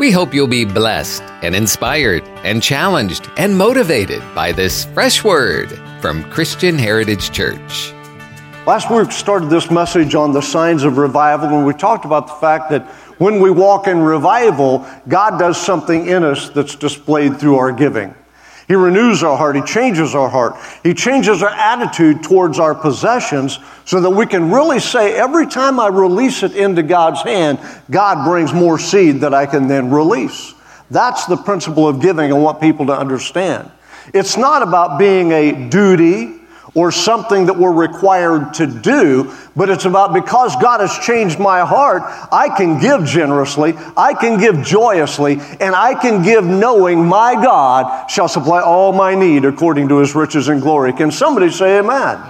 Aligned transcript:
We 0.00 0.10
hope 0.10 0.32
you'll 0.32 0.46
be 0.46 0.64
blessed 0.64 1.22
and 1.42 1.54
inspired 1.54 2.22
and 2.42 2.62
challenged 2.62 3.28
and 3.36 3.54
motivated 3.54 4.22
by 4.34 4.50
this 4.50 4.86
fresh 4.86 5.22
word 5.22 5.78
from 6.00 6.24
Christian 6.30 6.78
Heritage 6.78 7.30
Church. 7.32 7.92
Last 8.66 8.90
week 8.90 9.12
started 9.12 9.50
this 9.50 9.70
message 9.70 10.14
on 10.14 10.32
the 10.32 10.40
signs 10.40 10.84
of 10.84 10.96
revival, 10.96 11.50
and 11.50 11.66
we 11.66 11.74
talked 11.74 12.06
about 12.06 12.28
the 12.28 12.32
fact 12.32 12.70
that 12.70 12.86
when 13.18 13.40
we 13.40 13.50
walk 13.50 13.88
in 13.88 13.98
revival, 14.00 14.86
God 15.06 15.38
does 15.38 15.60
something 15.60 16.06
in 16.06 16.24
us 16.24 16.48
that's 16.48 16.76
displayed 16.76 17.38
through 17.38 17.56
our 17.56 17.70
giving. 17.70 18.14
He 18.70 18.76
renews 18.76 19.24
our 19.24 19.36
heart. 19.36 19.56
He 19.56 19.62
changes 19.62 20.14
our 20.14 20.28
heart. 20.28 20.54
He 20.84 20.94
changes 20.94 21.42
our 21.42 21.50
attitude 21.50 22.22
towards 22.22 22.60
our 22.60 22.72
possessions 22.72 23.58
so 23.84 24.00
that 24.00 24.10
we 24.10 24.26
can 24.26 24.52
really 24.52 24.78
say, 24.78 25.18
every 25.18 25.48
time 25.48 25.80
I 25.80 25.88
release 25.88 26.44
it 26.44 26.54
into 26.54 26.84
God's 26.84 27.20
hand, 27.22 27.58
God 27.90 28.24
brings 28.24 28.52
more 28.52 28.78
seed 28.78 29.22
that 29.22 29.34
I 29.34 29.46
can 29.46 29.66
then 29.66 29.90
release. 29.90 30.54
That's 30.88 31.26
the 31.26 31.36
principle 31.36 31.88
of 31.88 32.00
giving 32.00 32.30
I 32.30 32.36
want 32.36 32.60
people 32.60 32.86
to 32.86 32.96
understand. 32.96 33.68
It's 34.14 34.36
not 34.36 34.62
about 34.62 35.00
being 35.00 35.32
a 35.32 35.68
duty 35.68 36.39
or 36.74 36.92
something 36.92 37.46
that 37.46 37.56
we're 37.56 37.72
required 37.72 38.54
to 38.54 38.66
do, 38.66 39.32
but 39.56 39.68
it's 39.70 39.84
about 39.84 40.12
because 40.12 40.54
God 40.56 40.80
has 40.80 40.96
changed 40.98 41.38
my 41.38 41.60
heart, 41.60 42.02
I 42.32 42.48
can 42.56 42.80
give 42.80 43.04
generously, 43.04 43.74
I 43.96 44.14
can 44.14 44.38
give 44.38 44.62
joyously, 44.62 45.40
and 45.60 45.74
I 45.74 45.94
can 46.00 46.22
give 46.22 46.44
knowing 46.44 47.04
my 47.06 47.34
God 47.34 48.10
shall 48.10 48.28
supply 48.28 48.60
all 48.60 48.92
my 48.92 49.14
need 49.14 49.44
according 49.44 49.88
to 49.88 49.98
his 49.98 50.14
riches 50.14 50.48
and 50.48 50.60
glory. 50.62 50.92
Can 50.92 51.10
somebody 51.10 51.50
say 51.50 51.78
amen? 51.78 52.20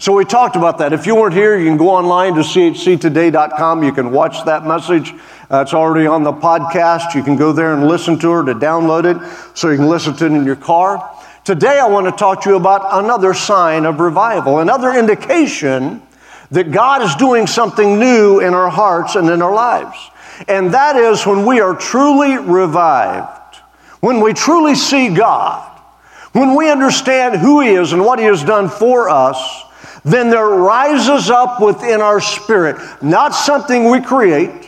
So 0.00 0.12
we 0.12 0.24
talked 0.24 0.54
about 0.54 0.78
that. 0.78 0.92
If 0.92 1.06
you 1.06 1.16
weren't 1.16 1.34
here, 1.34 1.58
you 1.58 1.66
can 1.66 1.76
go 1.76 1.90
online 1.90 2.34
to 2.34 2.42
chctoday.com. 2.42 3.82
You 3.82 3.92
can 3.92 4.12
watch 4.12 4.44
that 4.44 4.64
message. 4.64 5.12
Uh, 5.50 5.62
it's 5.62 5.74
already 5.74 6.06
on 6.06 6.22
the 6.22 6.32
podcast. 6.32 7.16
You 7.16 7.24
can 7.24 7.34
go 7.34 7.50
there 7.50 7.74
and 7.74 7.88
listen 7.88 8.16
to 8.20 8.38
it, 8.38 8.44
to 8.44 8.54
download 8.54 9.06
it, 9.06 9.56
so 9.56 9.70
you 9.70 9.76
can 9.76 9.88
listen 9.88 10.14
to 10.14 10.26
it 10.26 10.32
in 10.32 10.44
your 10.44 10.54
car. 10.54 10.98
Today, 11.48 11.80
I 11.80 11.88
want 11.88 12.04
to 12.04 12.12
talk 12.12 12.42
to 12.42 12.50
you 12.50 12.56
about 12.56 13.02
another 13.02 13.32
sign 13.32 13.86
of 13.86 14.00
revival, 14.00 14.58
another 14.58 14.92
indication 14.92 16.02
that 16.50 16.70
God 16.70 17.00
is 17.00 17.14
doing 17.14 17.46
something 17.46 17.98
new 17.98 18.40
in 18.40 18.52
our 18.52 18.68
hearts 18.68 19.14
and 19.14 19.30
in 19.30 19.40
our 19.40 19.54
lives. 19.54 19.96
And 20.46 20.74
that 20.74 20.96
is 20.96 21.24
when 21.24 21.46
we 21.46 21.60
are 21.60 21.74
truly 21.74 22.36
revived, 22.36 23.56
when 24.00 24.20
we 24.20 24.34
truly 24.34 24.74
see 24.74 25.08
God, 25.08 25.80
when 26.32 26.54
we 26.54 26.70
understand 26.70 27.40
who 27.40 27.62
He 27.62 27.70
is 27.70 27.94
and 27.94 28.04
what 28.04 28.18
He 28.18 28.26
has 28.26 28.44
done 28.44 28.68
for 28.68 29.08
us, 29.08 29.62
then 30.04 30.28
there 30.28 30.48
rises 30.48 31.30
up 31.30 31.62
within 31.62 32.02
our 32.02 32.20
spirit 32.20 32.76
not 33.00 33.34
something 33.34 33.88
we 33.88 34.02
create, 34.02 34.67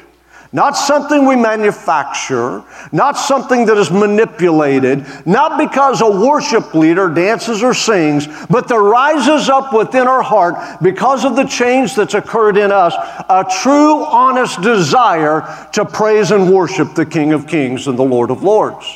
not 0.52 0.72
something 0.72 1.26
we 1.26 1.36
manufacture, 1.36 2.64
not 2.90 3.12
something 3.12 3.66
that 3.66 3.76
is 3.76 3.90
manipulated, 3.90 5.06
not 5.24 5.58
because 5.58 6.00
a 6.00 6.10
worship 6.10 6.74
leader 6.74 7.08
dances 7.08 7.62
or 7.62 7.72
sings, 7.72 8.26
but 8.48 8.66
there 8.66 8.82
rises 8.82 9.48
up 9.48 9.72
within 9.72 10.08
our 10.08 10.22
heart, 10.22 10.82
because 10.82 11.24
of 11.24 11.36
the 11.36 11.44
change 11.44 11.94
that's 11.94 12.14
occurred 12.14 12.56
in 12.56 12.72
us, 12.72 12.94
a 13.28 13.46
true, 13.62 14.04
honest 14.04 14.60
desire 14.60 15.68
to 15.72 15.84
praise 15.84 16.32
and 16.32 16.52
worship 16.52 16.94
the 16.94 17.06
King 17.06 17.32
of 17.32 17.46
Kings 17.46 17.86
and 17.86 17.96
the 17.96 18.02
Lord 18.02 18.32
of 18.32 18.42
Lords. 18.42 18.86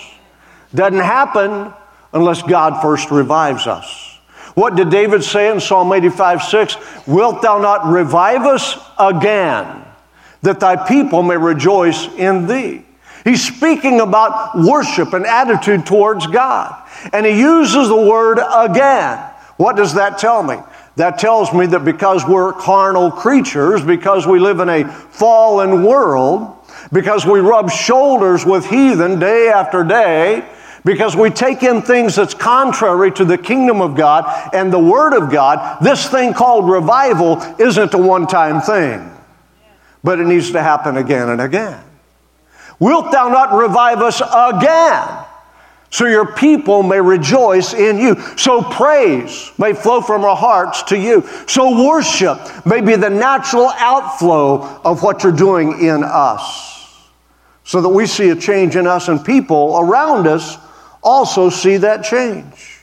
Doesn't 0.74 0.98
happen 0.98 1.72
unless 2.12 2.42
God 2.42 2.82
first 2.82 3.12
revives 3.12 3.68
us. 3.68 4.18
What 4.54 4.74
did 4.74 4.90
David 4.90 5.22
say 5.22 5.50
in 5.50 5.60
Psalm 5.60 5.92
85 5.92 6.42
6? 6.42 6.76
Wilt 7.06 7.42
thou 7.42 7.58
not 7.58 7.86
revive 7.86 8.42
us 8.42 8.76
again? 8.98 9.83
That 10.44 10.60
thy 10.60 10.76
people 10.76 11.22
may 11.22 11.36
rejoice 11.36 12.06
in 12.16 12.46
thee. 12.46 12.84
He's 13.24 13.44
speaking 13.44 14.00
about 14.00 14.54
worship 14.54 15.14
and 15.14 15.24
attitude 15.24 15.86
towards 15.86 16.26
God. 16.26 16.80
And 17.12 17.24
he 17.24 17.40
uses 17.40 17.88
the 17.88 17.96
word 17.96 18.38
again. 18.38 19.18
What 19.56 19.76
does 19.76 19.94
that 19.94 20.18
tell 20.18 20.42
me? 20.42 20.56
That 20.96 21.18
tells 21.18 21.52
me 21.52 21.66
that 21.66 21.84
because 21.84 22.26
we're 22.26 22.52
carnal 22.52 23.10
creatures, 23.10 23.82
because 23.82 24.26
we 24.26 24.38
live 24.38 24.60
in 24.60 24.68
a 24.68 24.86
fallen 24.86 25.82
world, 25.82 26.54
because 26.92 27.24
we 27.24 27.40
rub 27.40 27.70
shoulders 27.70 28.44
with 28.44 28.66
heathen 28.66 29.18
day 29.18 29.48
after 29.48 29.82
day, 29.82 30.44
because 30.84 31.16
we 31.16 31.30
take 31.30 31.62
in 31.62 31.80
things 31.80 32.14
that's 32.14 32.34
contrary 32.34 33.10
to 33.12 33.24
the 33.24 33.38
kingdom 33.38 33.80
of 33.80 33.96
God 33.96 34.50
and 34.52 34.70
the 34.70 34.78
Word 34.78 35.14
of 35.14 35.32
God, 35.32 35.82
this 35.82 36.06
thing 36.06 36.34
called 36.34 36.68
revival 36.68 37.38
isn't 37.58 37.94
a 37.94 37.98
one 37.98 38.26
time 38.26 38.60
thing 38.60 39.13
but 40.04 40.20
it 40.20 40.26
needs 40.26 40.52
to 40.52 40.62
happen 40.62 40.98
again 40.98 41.30
and 41.30 41.40
again. 41.40 41.82
Wilt 42.78 43.10
thou 43.10 43.28
not 43.28 43.54
revive 43.54 44.00
us 44.00 44.20
again? 44.20 45.24
So 45.90 46.06
your 46.06 46.32
people 46.32 46.82
may 46.82 47.00
rejoice 47.00 47.72
in 47.72 47.98
you. 47.98 48.20
So 48.36 48.62
praise 48.62 49.52
may 49.58 49.72
flow 49.72 50.00
from 50.00 50.24
our 50.24 50.36
hearts 50.36 50.82
to 50.84 50.98
you. 50.98 51.22
So 51.46 51.86
worship 51.86 52.38
may 52.66 52.80
be 52.80 52.96
the 52.96 53.10
natural 53.10 53.68
outflow 53.76 54.80
of 54.84 55.02
what 55.02 55.22
you're 55.22 55.32
doing 55.32 55.86
in 55.86 56.02
us. 56.04 57.00
So 57.62 57.80
that 57.80 57.88
we 57.88 58.06
see 58.06 58.30
a 58.30 58.36
change 58.36 58.76
in 58.76 58.86
us 58.86 59.08
and 59.08 59.24
people 59.24 59.78
around 59.78 60.26
us 60.26 60.58
also 61.02 61.48
see 61.48 61.76
that 61.78 62.02
change. 62.04 62.80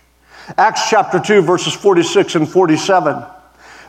Acts 0.58 0.90
chapter 0.90 1.20
2, 1.20 1.42
verses 1.42 1.74
46 1.74 2.36
and 2.36 2.50
47. 2.50 3.24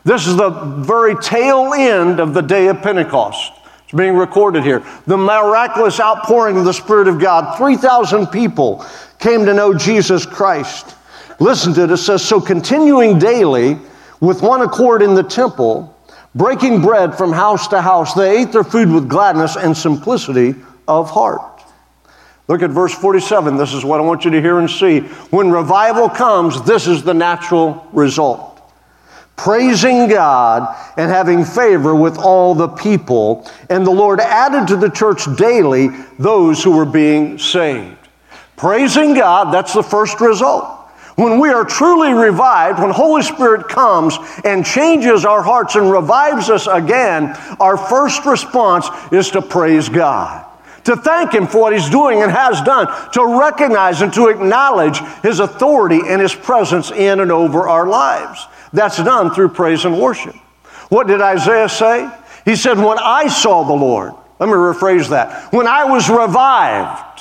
This 0.04 0.26
is 0.26 0.36
the 0.36 0.50
very 0.50 1.14
tail 1.16 1.72
end 1.74 2.18
of 2.18 2.34
the 2.34 2.40
day 2.40 2.66
of 2.66 2.82
Pentecost. 2.82 3.52
It's 3.84 3.92
being 3.92 4.16
recorded 4.16 4.64
here. 4.64 4.84
The 5.06 5.16
miraculous 5.16 6.00
outpouring 6.00 6.56
of 6.56 6.64
the 6.64 6.72
Spirit 6.72 7.06
of 7.06 7.20
God. 7.20 7.56
3,000 7.56 8.26
people 8.26 8.84
came 9.20 9.44
to 9.44 9.54
know 9.54 9.72
Jesus 9.72 10.26
Christ. 10.26 10.96
Listen 11.38 11.72
to 11.74 11.84
it. 11.84 11.90
It 11.90 11.98
says, 11.98 12.24
So 12.24 12.40
continuing 12.40 13.18
daily 13.18 13.78
with 14.20 14.42
one 14.42 14.62
accord 14.62 15.02
in 15.02 15.14
the 15.14 15.22
temple, 15.22 15.96
breaking 16.34 16.82
bread 16.82 17.14
from 17.16 17.32
house 17.32 17.68
to 17.68 17.80
house, 17.80 18.14
they 18.14 18.40
ate 18.42 18.50
their 18.50 18.64
food 18.64 18.90
with 18.90 19.08
gladness 19.08 19.56
and 19.56 19.76
simplicity 19.76 20.56
of 20.88 21.10
heart. 21.10 21.62
Look 22.48 22.62
at 22.62 22.70
verse 22.70 22.92
47. 22.92 23.56
This 23.56 23.72
is 23.72 23.84
what 23.84 24.00
I 24.00 24.02
want 24.02 24.24
you 24.24 24.32
to 24.32 24.40
hear 24.40 24.58
and 24.58 24.68
see. 24.68 25.00
When 25.30 25.52
revival 25.52 26.08
comes, 26.08 26.60
this 26.62 26.88
is 26.88 27.04
the 27.04 27.14
natural 27.14 27.86
result 27.92 28.51
praising 29.42 30.06
God 30.06 30.76
and 30.96 31.10
having 31.10 31.44
favor 31.44 31.96
with 31.96 32.16
all 32.16 32.54
the 32.54 32.68
people. 32.68 33.50
And 33.68 33.84
the 33.84 33.90
Lord 33.90 34.20
added 34.20 34.68
to 34.68 34.76
the 34.76 34.88
church 34.88 35.24
daily 35.36 35.88
those 36.16 36.62
who 36.62 36.70
were 36.70 36.86
being 36.86 37.38
saved. 37.38 37.96
Praising 38.56 39.14
God, 39.14 39.52
that's 39.52 39.74
the 39.74 39.82
first 39.82 40.20
result. 40.20 40.64
When 41.16 41.40
we 41.40 41.48
are 41.50 41.64
truly 41.64 42.12
revived, 42.12 42.78
when 42.78 42.90
Holy 42.90 43.22
Spirit 43.22 43.68
comes 43.68 44.16
and 44.44 44.64
changes 44.64 45.24
our 45.24 45.42
hearts 45.42 45.74
and 45.74 45.90
revives 45.90 46.48
us 46.48 46.68
again, 46.68 47.36
our 47.58 47.76
first 47.76 48.24
response 48.24 48.86
is 49.10 49.30
to 49.32 49.42
praise 49.42 49.88
God 49.88 50.46
to 50.84 50.96
thank 50.96 51.32
Him 51.32 51.46
for 51.46 51.60
what 51.60 51.72
He's 51.72 51.88
doing 51.88 52.22
and 52.22 52.32
has 52.32 52.60
done, 52.62 52.88
to 53.12 53.38
recognize 53.38 54.02
and 54.02 54.12
to 54.14 54.26
acknowledge 54.26 54.98
His 55.22 55.38
authority 55.38 56.00
and 56.04 56.20
His 56.20 56.34
presence 56.34 56.90
in 56.90 57.20
and 57.20 57.30
over 57.30 57.68
our 57.68 57.86
lives. 57.86 58.46
That's 58.72 58.96
done 58.96 59.34
through 59.34 59.50
praise 59.50 59.84
and 59.84 60.00
worship. 60.00 60.34
What 60.88 61.06
did 61.06 61.20
Isaiah 61.20 61.68
say? 61.68 62.10
He 62.44 62.56
said, 62.56 62.78
When 62.78 62.98
I 62.98 63.28
saw 63.28 63.64
the 63.64 63.72
Lord, 63.72 64.12
let 64.38 64.46
me 64.46 64.54
rephrase 64.54 65.10
that. 65.10 65.52
When 65.52 65.66
I 65.66 65.84
was 65.84 66.08
revived, 66.08 67.12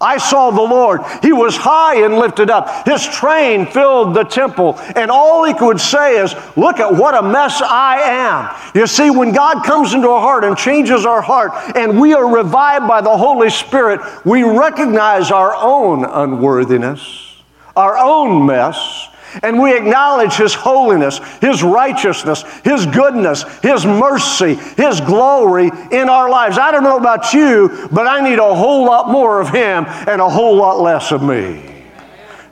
I 0.00 0.16
saw 0.16 0.50
the 0.50 0.62
Lord. 0.62 1.02
He 1.22 1.32
was 1.32 1.56
high 1.56 2.04
and 2.04 2.16
lifted 2.16 2.48
up. 2.48 2.88
His 2.88 3.06
train 3.06 3.66
filled 3.66 4.14
the 4.14 4.24
temple. 4.24 4.78
And 4.96 5.10
all 5.10 5.44
he 5.44 5.52
could 5.52 5.78
say 5.78 6.18
is, 6.18 6.34
Look 6.56 6.80
at 6.80 6.94
what 6.94 7.14
a 7.14 7.22
mess 7.22 7.60
I 7.60 7.98
am. 8.00 8.72
You 8.74 8.86
see, 8.86 9.10
when 9.10 9.32
God 9.32 9.64
comes 9.64 9.92
into 9.92 10.08
our 10.08 10.20
heart 10.20 10.44
and 10.44 10.56
changes 10.56 11.04
our 11.04 11.20
heart, 11.20 11.52
and 11.76 12.00
we 12.00 12.14
are 12.14 12.34
revived 12.34 12.88
by 12.88 13.02
the 13.02 13.14
Holy 13.14 13.50
Spirit, 13.50 14.00
we 14.24 14.42
recognize 14.42 15.30
our 15.30 15.54
own 15.54 16.06
unworthiness, 16.06 17.42
our 17.76 17.98
own 17.98 18.46
mess, 18.46 19.08
and 19.42 19.60
we 19.60 19.76
acknowledge 19.76 20.34
His 20.34 20.54
holiness, 20.54 21.20
His 21.40 21.62
righteousness, 21.62 22.42
His 22.64 22.86
goodness, 22.86 23.44
His 23.60 23.84
mercy, 23.86 24.54
His 24.54 25.00
glory 25.00 25.70
in 25.92 26.08
our 26.08 26.30
lives. 26.30 26.58
I 26.58 26.70
don't 26.70 26.84
know 26.84 26.96
about 26.96 27.32
you, 27.32 27.88
but 27.92 28.06
I 28.06 28.20
need 28.20 28.38
a 28.38 28.54
whole 28.54 28.84
lot 28.84 29.10
more 29.10 29.40
of 29.40 29.48
Him 29.48 29.84
and 29.86 30.20
a 30.20 30.28
whole 30.28 30.56
lot 30.56 30.80
less 30.80 31.12
of 31.12 31.22
me. 31.22 31.84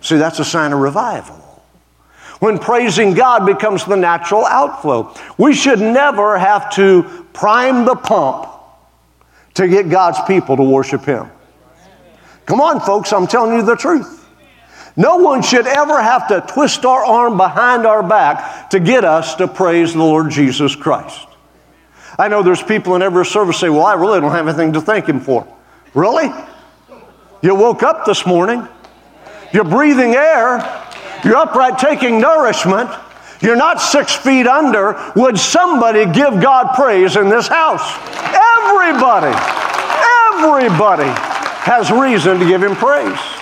See, 0.00 0.16
that's 0.16 0.38
a 0.38 0.44
sign 0.44 0.72
of 0.72 0.78
revival. 0.78 1.36
When 2.40 2.58
praising 2.58 3.14
God 3.14 3.46
becomes 3.46 3.84
the 3.84 3.96
natural 3.96 4.44
outflow, 4.44 5.12
we 5.38 5.54
should 5.54 5.80
never 5.80 6.38
have 6.38 6.72
to 6.74 7.26
prime 7.32 7.84
the 7.84 7.96
pump 7.96 8.48
to 9.54 9.66
get 9.66 9.90
God's 9.90 10.20
people 10.26 10.56
to 10.56 10.62
worship 10.62 11.04
Him. 11.04 11.28
Come 12.46 12.60
on, 12.60 12.80
folks, 12.80 13.12
I'm 13.12 13.26
telling 13.26 13.56
you 13.56 13.62
the 13.62 13.74
truth. 13.74 14.17
No 14.98 15.18
one 15.18 15.42
should 15.42 15.68
ever 15.68 16.02
have 16.02 16.26
to 16.26 16.40
twist 16.40 16.84
our 16.84 17.04
arm 17.04 17.36
behind 17.36 17.86
our 17.86 18.02
back 18.02 18.68
to 18.70 18.80
get 18.80 19.04
us 19.04 19.36
to 19.36 19.46
praise 19.46 19.92
the 19.92 20.00
Lord 20.00 20.28
Jesus 20.28 20.74
Christ. 20.74 21.24
I 22.18 22.26
know 22.26 22.42
there's 22.42 22.64
people 22.64 22.96
in 22.96 23.02
every 23.02 23.24
service 23.24 23.60
say, 23.60 23.68
Well, 23.68 23.86
I 23.86 23.94
really 23.94 24.20
don't 24.20 24.32
have 24.32 24.48
anything 24.48 24.72
to 24.72 24.80
thank 24.80 25.06
Him 25.08 25.20
for. 25.20 25.46
Really? 25.94 26.28
You 27.42 27.54
woke 27.54 27.84
up 27.84 28.06
this 28.06 28.26
morning. 28.26 28.66
You're 29.52 29.62
breathing 29.62 30.16
air. 30.16 30.58
You're 31.24 31.36
upright 31.36 31.78
taking 31.78 32.20
nourishment. 32.20 32.90
You're 33.40 33.54
not 33.54 33.80
six 33.80 34.16
feet 34.16 34.48
under. 34.48 35.12
Would 35.14 35.38
somebody 35.38 36.06
give 36.06 36.42
God 36.42 36.74
praise 36.74 37.14
in 37.14 37.28
this 37.28 37.46
house? 37.46 37.88
Everybody, 38.34 39.32
everybody 40.34 41.08
has 41.62 41.92
reason 41.92 42.40
to 42.40 42.44
give 42.44 42.64
Him 42.64 42.74
praise. 42.74 43.37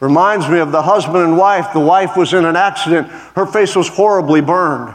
Reminds 0.00 0.48
me 0.48 0.58
of 0.58 0.72
the 0.72 0.82
husband 0.82 1.24
and 1.24 1.38
wife. 1.38 1.72
The 1.72 1.80
wife 1.80 2.16
was 2.16 2.34
in 2.34 2.44
an 2.44 2.56
accident, 2.56 3.08
her 3.34 3.46
face 3.46 3.74
was 3.74 3.88
horribly 3.88 4.40
burned. 4.40 4.94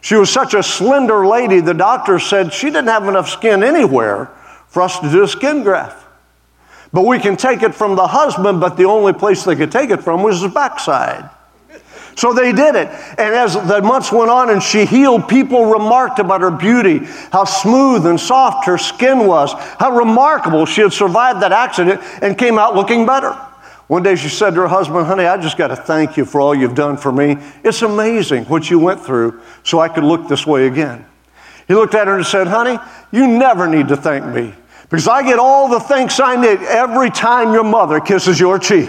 She 0.00 0.16
was 0.16 0.30
such 0.30 0.54
a 0.54 0.62
slender 0.62 1.24
lady, 1.26 1.60
the 1.60 1.74
doctor 1.74 2.18
said 2.18 2.52
she 2.52 2.66
didn't 2.66 2.88
have 2.88 3.06
enough 3.06 3.28
skin 3.28 3.62
anywhere 3.62 4.30
for 4.66 4.82
us 4.82 4.98
to 4.98 5.10
do 5.10 5.22
a 5.22 5.28
skin 5.28 5.62
graft. 5.62 6.04
But 6.92 7.06
we 7.06 7.20
can 7.20 7.36
take 7.36 7.62
it 7.62 7.74
from 7.74 7.94
the 7.94 8.06
husband, 8.06 8.60
but 8.60 8.76
the 8.76 8.84
only 8.84 9.12
place 9.12 9.44
they 9.44 9.54
could 9.54 9.70
take 9.70 9.90
it 9.90 10.02
from 10.02 10.22
was 10.22 10.42
his 10.42 10.52
backside. 10.52 11.30
So 12.16 12.34
they 12.34 12.52
did 12.52 12.74
it. 12.74 12.88
And 12.88 13.34
as 13.34 13.54
the 13.54 13.80
months 13.80 14.12
went 14.12 14.30
on 14.30 14.50
and 14.50 14.62
she 14.62 14.84
healed, 14.84 15.28
people 15.28 15.66
remarked 15.66 16.18
about 16.18 16.40
her 16.42 16.50
beauty, 16.50 16.98
how 17.30 17.44
smooth 17.44 18.04
and 18.06 18.20
soft 18.20 18.66
her 18.66 18.76
skin 18.76 19.26
was, 19.26 19.52
how 19.78 19.96
remarkable 19.96 20.66
she 20.66 20.82
had 20.82 20.92
survived 20.92 21.40
that 21.40 21.52
accident 21.52 22.02
and 22.20 22.36
came 22.36 22.58
out 22.58 22.74
looking 22.74 23.06
better. 23.06 23.38
One 23.92 24.02
day 24.02 24.16
she 24.16 24.30
said 24.30 24.54
to 24.54 24.62
her 24.62 24.68
husband, 24.68 25.06
Honey, 25.06 25.26
I 25.26 25.36
just 25.36 25.58
got 25.58 25.68
to 25.68 25.76
thank 25.76 26.16
you 26.16 26.24
for 26.24 26.40
all 26.40 26.54
you've 26.54 26.74
done 26.74 26.96
for 26.96 27.12
me. 27.12 27.36
It's 27.62 27.82
amazing 27.82 28.44
what 28.46 28.70
you 28.70 28.78
went 28.78 29.04
through 29.04 29.42
so 29.64 29.80
I 29.80 29.88
could 29.90 30.02
look 30.02 30.28
this 30.28 30.46
way 30.46 30.66
again. 30.66 31.04
He 31.68 31.74
looked 31.74 31.94
at 31.94 32.06
her 32.06 32.16
and 32.16 32.24
said, 32.24 32.46
Honey, 32.46 32.78
you 33.10 33.26
never 33.26 33.68
need 33.68 33.88
to 33.88 33.96
thank 33.98 34.24
me 34.24 34.54
because 34.84 35.06
I 35.06 35.22
get 35.22 35.38
all 35.38 35.68
the 35.68 35.78
thanks 35.78 36.20
I 36.20 36.36
need 36.36 36.60
every 36.62 37.10
time 37.10 37.52
your 37.52 37.64
mother 37.64 38.00
kisses 38.00 38.40
your 38.40 38.58
cheek. 38.58 38.88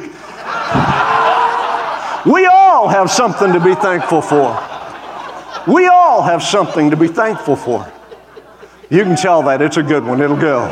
We 2.26 2.46
all 2.46 2.88
have 2.88 3.12
something 3.12 3.52
to 3.52 3.60
be 3.60 3.76
thankful 3.76 4.22
for. 4.22 4.58
We 5.68 5.88
all 5.88 6.22
have 6.22 6.42
something 6.42 6.90
to 6.92 6.96
be 6.96 7.10
thankful 7.10 7.58
for. 7.58 7.92
You 8.90 9.04
can 9.04 9.18
tell 9.18 9.44
that 9.44 9.62
it's 9.62 9.76
a 9.76 9.84
good 9.84 10.06
one. 10.06 10.22
It'll 10.22 10.38
go. 10.38 10.70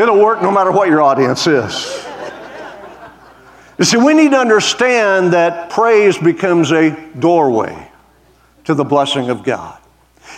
It'll 0.00 0.20
work 0.20 0.42
no 0.42 0.52
matter 0.52 0.70
what 0.70 0.86
your 0.86 1.02
audience 1.02 1.48
is. 1.48 2.07
You 3.78 3.84
see, 3.84 3.96
we 3.96 4.12
need 4.12 4.32
to 4.32 4.38
understand 4.38 5.32
that 5.32 5.70
praise 5.70 6.18
becomes 6.18 6.72
a 6.72 6.90
doorway 7.18 7.90
to 8.64 8.74
the 8.74 8.84
blessing 8.84 9.30
of 9.30 9.44
God. 9.44 9.78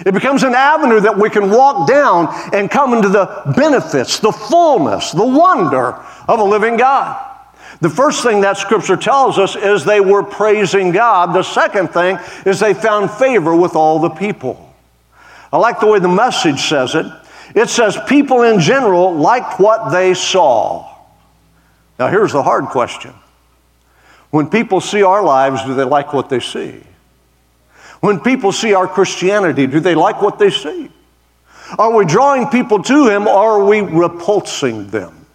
It 0.05 0.13
becomes 0.13 0.43
an 0.43 0.55
avenue 0.55 1.01
that 1.01 1.19
we 1.19 1.31
can 1.31 1.51
walk 1.51 1.89
down 1.89 2.29
and 2.55 2.71
come 2.71 2.95
into 2.95 3.09
the 3.09 3.53
benefits, 3.57 4.19
the 4.19 4.33
fullness, 4.33 5.13
the 5.13 5.27
wonder 5.27 5.95
of 6.29 6.39
a 6.39 6.45
living 6.45 6.77
God. 6.77 7.27
The 7.81 7.91
first 7.91 8.23
thing 8.23 8.43
that 8.43 8.59
scripture 8.59 8.97
tells 8.97 9.39
us 9.39 9.57
is 9.57 9.85
they 9.85 10.01
were 10.01 10.23
praising 10.23 10.93
God. 10.93 11.35
The 11.35 11.43
second 11.43 11.89
thing 11.89 12.19
is 12.45 12.61
they 12.61 12.75
found 12.75 13.11
favor 13.11 13.57
with 13.57 13.75
all 13.75 13.99
the 13.99 14.11
people. 14.11 14.75
I 15.53 15.57
like 15.57 15.81
the 15.81 15.87
way 15.87 15.99
the 15.99 16.09
message 16.09 16.61
says 16.61 16.95
it. 16.95 17.07
It 17.55 17.69
says 17.69 17.99
people 18.07 18.43
in 18.43 18.61
general 18.61 19.15
liked 19.15 19.59
what 19.59 19.91
they 19.91 20.15
saw. 20.15 20.95
Now, 21.99 22.09
here's 22.09 22.33
the 22.33 22.43
hard 22.43 22.67
question 22.67 23.15
When 24.31 24.49
people 24.49 24.81
see 24.81 25.03
our 25.03 25.23
lives, 25.23 25.65
do 25.65 25.75
they 25.75 25.85
like 25.85 26.13
what 26.13 26.29
they 26.29 26.41
see? 26.41 26.83
When 28.01 28.21
people 28.21 28.53
see 28.53 28.75
our 28.75 28.89
Christianity, 28.89 29.67
do 29.67 29.81
they 29.81 29.95
like 29.95 30.23
what 30.23 30.39
they 30.39 30.51
see? 30.51 30.91
Are 31.79 31.95
we 31.95 32.05
drawing 32.05 32.47
people 32.49 32.83
to 32.83 33.09
Him 33.09 33.27
or 33.27 33.61
are 33.61 33.65
we 33.65 33.81
repulsing 33.81 34.89
them? 34.89 35.27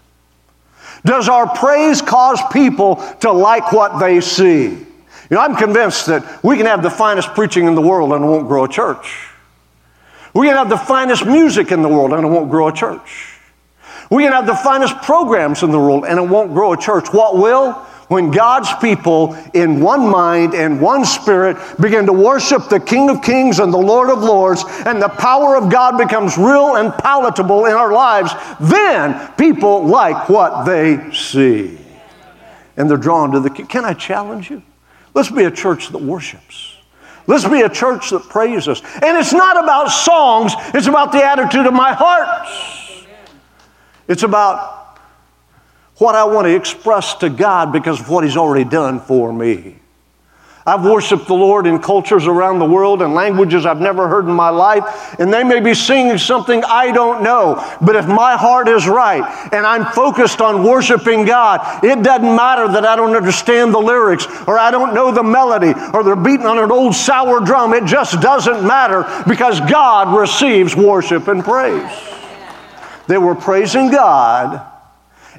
Does 1.03 1.29
our 1.29 1.47
praise 1.55 2.01
cause 2.01 2.41
people 2.51 2.95
to 3.21 3.31
like 3.31 3.71
what 3.71 3.99
they 3.99 4.21
see? 4.21 4.85
You 5.29 5.37
know, 5.37 5.39
I'm 5.39 5.55
convinced 5.55 6.07
that 6.07 6.43
we 6.43 6.57
can 6.57 6.65
have 6.65 6.81
the 6.81 6.89
finest 6.89 7.29
preaching 7.29 7.67
in 7.67 7.75
the 7.75 7.81
world 7.81 8.11
and 8.11 8.23
it 8.23 8.27
won't 8.27 8.47
grow 8.47 8.65
a 8.65 8.69
church. 8.69 9.29
We 10.33 10.47
can 10.47 10.55
have 10.55 10.69
the 10.69 10.77
finest 10.77 11.25
music 11.25 11.71
in 11.71 11.81
the 11.81 11.89
world 11.89 12.11
and 12.13 12.25
it 12.25 12.29
won't 12.29 12.49
grow 12.49 12.67
a 12.67 12.73
church. 12.73 13.39
We 14.09 14.23
can 14.23 14.33
have 14.33 14.45
the 14.45 14.55
finest 14.55 14.97
programs 14.97 15.63
in 15.63 15.71
the 15.71 15.79
world 15.79 16.05
and 16.05 16.19
it 16.19 16.27
won't 16.27 16.53
grow 16.53 16.73
a 16.73 16.77
church. 16.77 17.13
What 17.13 17.37
will? 17.37 17.85
When 18.07 18.29
God's 18.31 18.73
people, 18.75 19.35
in 19.53 19.79
one 19.79 20.07
mind 20.07 20.53
and 20.53 20.79
one 20.79 21.05
spirit, 21.05 21.57
begin 21.79 22.05
to 22.05 22.13
worship 22.13 22.69
the 22.69 22.79
King 22.79 23.09
of 23.09 23.21
Kings 23.21 23.59
and 23.59 23.73
the 23.73 23.77
Lord 23.77 24.09
of 24.09 24.19
Lords, 24.19 24.63
and 24.85 25.01
the 25.01 25.09
power 25.09 25.55
of 25.55 25.71
God 25.71 25.97
becomes 25.97 26.37
real 26.37 26.75
and 26.75 26.93
palatable 26.93 27.65
in 27.65 27.73
our 27.73 27.91
lives, 27.91 28.31
then 28.59 29.31
people 29.33 29.85
like 29.85 30.29
what 30.29 30.65
they 30.65 31.11
see. 31.11 31.77
And 32.77 32.89
they're 32.89 32.97
drawn 32.97 33.31
to 33.31 33.39
the 33.39 33.49
King. 33.49 33.67
Can 33.67 33.85
I 33.85 33.93
challenge 33.93 34.49
you? 34.49 34.61
Let's 35.13 35.31
be 35.31 35.45
a 35.45 35.51
church 35.51 35.89
that 35.89 36.01
worships. 36.01 36.75
Let's 37.27 37.47
be 37.47 37.61
a 37.61 37.69
church 37.69 38.11
that 38.11 38.23
praises. 38.29 38.81
And 39.01 39.17
it's 39.17 39.33
not 39.33 39.61
about 39.61 39.87
songs, 39.87 40.53
it's 40.75 40.87
about 40.87 41.11
the 41.11 41.23
attitude 41.23 41.65
of 41.65 41.73
my 41.73 41.93
heart. 41.93 42.47
It's 44.07 44.21
about 44.21 44.84
what 45.97 46.15
I 46.15 46.25
want 46.25 46.45
to 46.45 46.55
express 46.55 47.15
to 47.15 47.29
God 47.29 47.71
because 47.71 47.99
of 47.99 48.09
what 48.09 48.23
He's 48.23 48.37
already 48.37 48.69
done 48.69 48.99
for 48.99 49.31
me. 49.31 49.79
I've 50.67 50.83
worshiped 50.83 51.27
the 51.27 51.35
Lord 51.35 51.67
in 51.67 51.77
cultures 51.77 52.25
around 52.25 52.57
the 52.57 52.65
world 52.65 53.03
and 53.03 53.13
languages 53.13 53.67
I've 53.67 53.79
never 53.79 54.07
heard 54.07 54.25
in 54.25 54.33
my 54.33 54.49
life, 54.49 55.19
and 55.19 55.31
they 55.31 55.43
may 55.43 55.59
be 55.59 55.75
singing 55.75 56.17
something 56.17 56.63
I 56.63 56.91
don't 56.91 57.21
know. 57.21 57.63
But 57.81 57.95
if 57.95 58.07
my 58.07 58.35
heart 58.35 58.67
is 58.67 58.87
right 58.87 59.21
and 59.53 59.63
I'm 59.63 59.85
focused 59.93 60.41
on 60.41 60.63
worshiping 60.63 61.23
God, 61.23 61.83
it 61.83 62.01
doesn't 62.01 62.35
matter 62.35 62.67
that 62.67 62.83
I 62.83 62.95
don't 62.95 63.15
understand 63.15 63.75
the 63.75 63.79
lyrics 63.79 64.25
or 64.47 64.57
I 64.57 64.71
don't 64.71 64.95
know 64.95 65.11
the 65.11 65.21
melody 65.21 65.75
or 65.93 66.03
they're 66.03 66.15
beating 66.15 66.47
on 66.47 66.57
an 66.57 66.71
old 66.71 66.95
sour 66.95 67.41
drum. 67.41 67.75
It 67.75 67.85
just 67.85 68.19
doesn't 68.19 68.65
matter 68.65 69.05
because 69.27 69.59
God 69.69 70.17
receives 70.17 70.75
worship 70.75 71.27
and 71.27 71.43
praise. 71.43 71.91
They 73.05 73.19
were 73.19 73.35
praising 73.35 73.91
God 73.91 74.65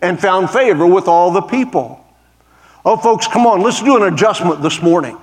and 0.02 0.20
found 0.20 0.50
favor 0.50 0.86
with 0.86 1.08
all 1.08 1.30
the 1.30 1.42
people. 1.42 2.04
Oh, 2.84 2.96
folks, 2.96 3.26
come 3.26 3.46
on, 3.46 3.62
let's 3.62 3.82
do 3.82 3.96
an 3.96 4.12
adjustment 4.12 4.62
this 4.62 4.80
morning. 4.80 5.18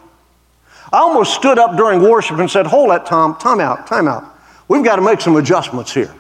I 0.92 0.98
almost 1.00 1.34
stood 1.34 1.58
up 1.58 1.78
during 1.78 2.02
worship 2.02 2.38
and 2.38 2.50
said, 2.50 2.68
Hold 2.68 2.92
that, 2.92 3.06
Tom, 3.06 3.36
time 3.38 3.60
out, 3.60 3.88
time 3.88 4.08
out. 4.08 4.26
We've 4.68 4.84
got 4.84 4.98
to 4.98 5.02
make 5.02 5.22
some 5.22 5.36
adjustments 5.36 5.94
here. 5.94 6.14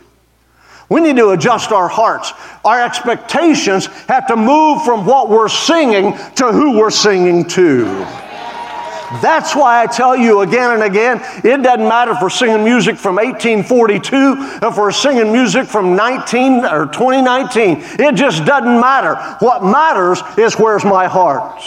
We 0.89 1.01
need 1.01 1.15
to 1.17 1.29
adjust 1.29 1.71
our 1.71 1.87
hearts. 1.87 2.33
Our 2.65 2.81
expectations 2.81 3.87
have 4.07 4.27
to 4.27 4.35
move 4.35 4.83
from 4.83 5.05
what 5.05 5.29
we're 5.29 5.49
singing 5.49 6.13
to 6.35 6.51
who 6.51 6.77
we're 6.77 6.91
singing 6.91 7.45
to. 7.49 8.22
That's 9.21 9.55
why 9.55 9.83
I 9.83 9.87
tell 9.87 10.15
you 10.15 10.41
again 10.41 10.71
and 10.71 10.83
again 10.83 11.21
it 11.43 11.61
doesn't 11.61 11.87
matter 11.87 12.11
if 12.11 12.21
we're 12.21 12.29
singing 12.29 12.63
music 12.63 12.97
from 12.97 13.15
1842, 13.15 14.67
if 14.67 14.77
we're 14.77 14.91
singing 14.91 15.31
music 15.31 15.67
from 15.67 15.95
19 15.95 16.65
or 16.65 16.87
2019. 16.87 17.77
It 17.99 18.15
just 18.15 18.45
doesn't 18.45 18.79
matter. 18.79 19.15
What 19.45 19.63
matters 19.63 20.21
is 20.37 20.55
where's 20.55 20.83
my 20.83 21.07
heart? 21.07 21.61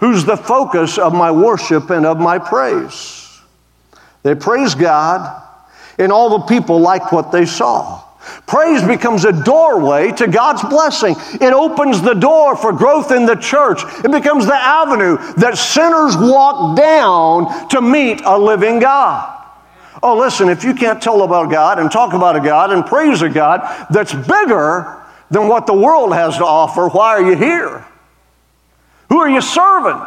Who's 0.00 0.24
the 0.24 0.36
focus 0.36 0.98
of 0.98 1.14
my 1.14 1.30
worship 1.30 1.90
and 1.90 2.04
of 2.04 2.18
my 2.18 2.38
praise? 2.38 3.40
They 4.22 4.34
praise 4.34 4.74
God, 4.74 5.42
and 5.98 6.12
all 6.12 6.38
the 6.38 6.46
people 6.46 6.80
liked 6.80 7.12
what 7.12 7.32
they 7.32 7.46
saw. 7.46 8.02
Praise 8.46 8.82
becomes 8.82 9.24
a 9.24 9.32
doorway 9.32 10.12
to 10.12 10.26
God's 10.26 10.62
blessing. 10.62 11.14
It 11.40 11.52
opens 11.52 12.02
the 12.02 12.14
door 12.14 12.56
for 12.56 12.72
growth 12.72 13.10
in 13.10 13.26
the 13.26 13.34
church. 13.34 13.82
It 14.04 14.10
becomes 14.10 14.46
the 14.46 14.54
avenue 14.54 15.16
that 15.34 15.58
sinners 15.58 16.16
walk 16.16 16.76
down 16.76 17.68
to 17.70 17.80
meet 17.80 18.20
a 18.24 18.36
living 18.38 18.78
God. 18.78 19.32
Oh, 20.02 20.16
listen, 20.16 20.48
if 20.48 20.62
you 20.62 20.74
can't 20.74 21.02
tell 21.02 21.22
about 21.22 21.50
God 21.50 21.78
and 21.78 21.90
talk 21.90 22.12
about 22.12 22.36
a 22.36 22.40
God 22.40 22.70
and 22.72 22.84
praise 22.84 23.22
a 23.22 23.28
God 23.28 23.86
that's 23.90 24.12
bigger 24.12 25.02
than 25.30 25.48
what 25.48 25.66
the 25.66 25.74
world 25.74 26.14
has 26.14 26.36
to 26.36 26.44
offer, 26.44 26.88
why 26.88 27.08
are 27.08 27.22
you 27.22 27.36
here? 27.36 27.84
Who 29.08 29.18
are 29.18 29.28
you 29.28 29.40
serving? 29.40 30.04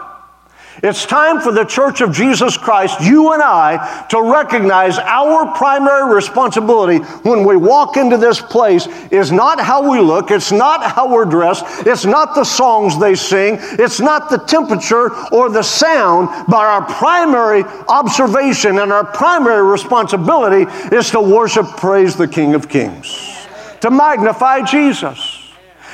It's 0.81 1.05
time 1.05 1.41
for 1.41 1.51
the 1.51 1.65
Church 1.65 1.99
of 1.99 2.13
Jesus 2.13 2.57
Christ, 2.57 3.01
you 3.01 3.33
and 3.33 3.41
I, 3.41 4.05
to 4.09 4.21
recognize 4.21 4.97
our 4.97 5.53
primary 5.53 6.13
responsibility 6.13 6.97
when 7.23 7.43
we 7.43 7.57
walk 7.57 7.97
into 7.97 8.17
this 8.17 8.41
place. 8.41 8.87
Is 9.11 9.31
not 9.31 9.59
how 9.59 9.89
we 9.89 9.99
look, 9.99 10.31
it's 10.31 10.51
not 10.51 10.83
how 10.83 11.11
we're 11.11 11.25
dressed, 11.25 11.65
it's 11.85 12.05
not 12.05 12.35
the 12.35 12.43
songs 12.43 12.97
they 12.99 13.15
sing, 13.15 13.57
it's 13.59 13.99
not 13.99 14.29
the 14.29 14.37
temperature 14.37 15.11
or 15.33 15.49
the 15.49 15.63
sound, 15.63 16.29
but 16.47 16.57
our 16.57 16.85
primary 16.85 17.63
observation 17.89 18.79
and 18.79 18.93
our 18.93 19.03
primary 19.03 19.63
responsibility 19.69 20.71
is 20.95 21.09
to 21.11 21.19
worship, 21.19 21.65
praise 21.77 22.15
the 22.15 22.27
King 22.27 22.53
of 22.55 22.69
Kings, 22.69 23.47
to 23.81 23.91
magnify 23.91 24.61
Jesus. 24.61 25.38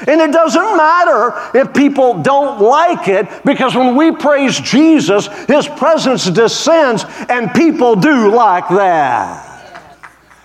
And 0.08 0.20
it 0.20 0.32
doesn't 0.32 0.78
matter 0.78 1.58
if 1.58 1.74
people 1.74 2.22
don't 2.22 2.62
like 2.62 3.08
it 3.08 3.28
because 3.46 3.76
when 3.76 3.96
we 3.96 4.12
praise 4.12 4.60
Jesus, 4.60 5.28
His 5.48 5.68
presence 5.68 6.30
descends 6.30 7.06
and 7.30 7.54
people 7.54 7.96
do 7.96 8.34
like 8.36 8.68
that. 8.70 9.54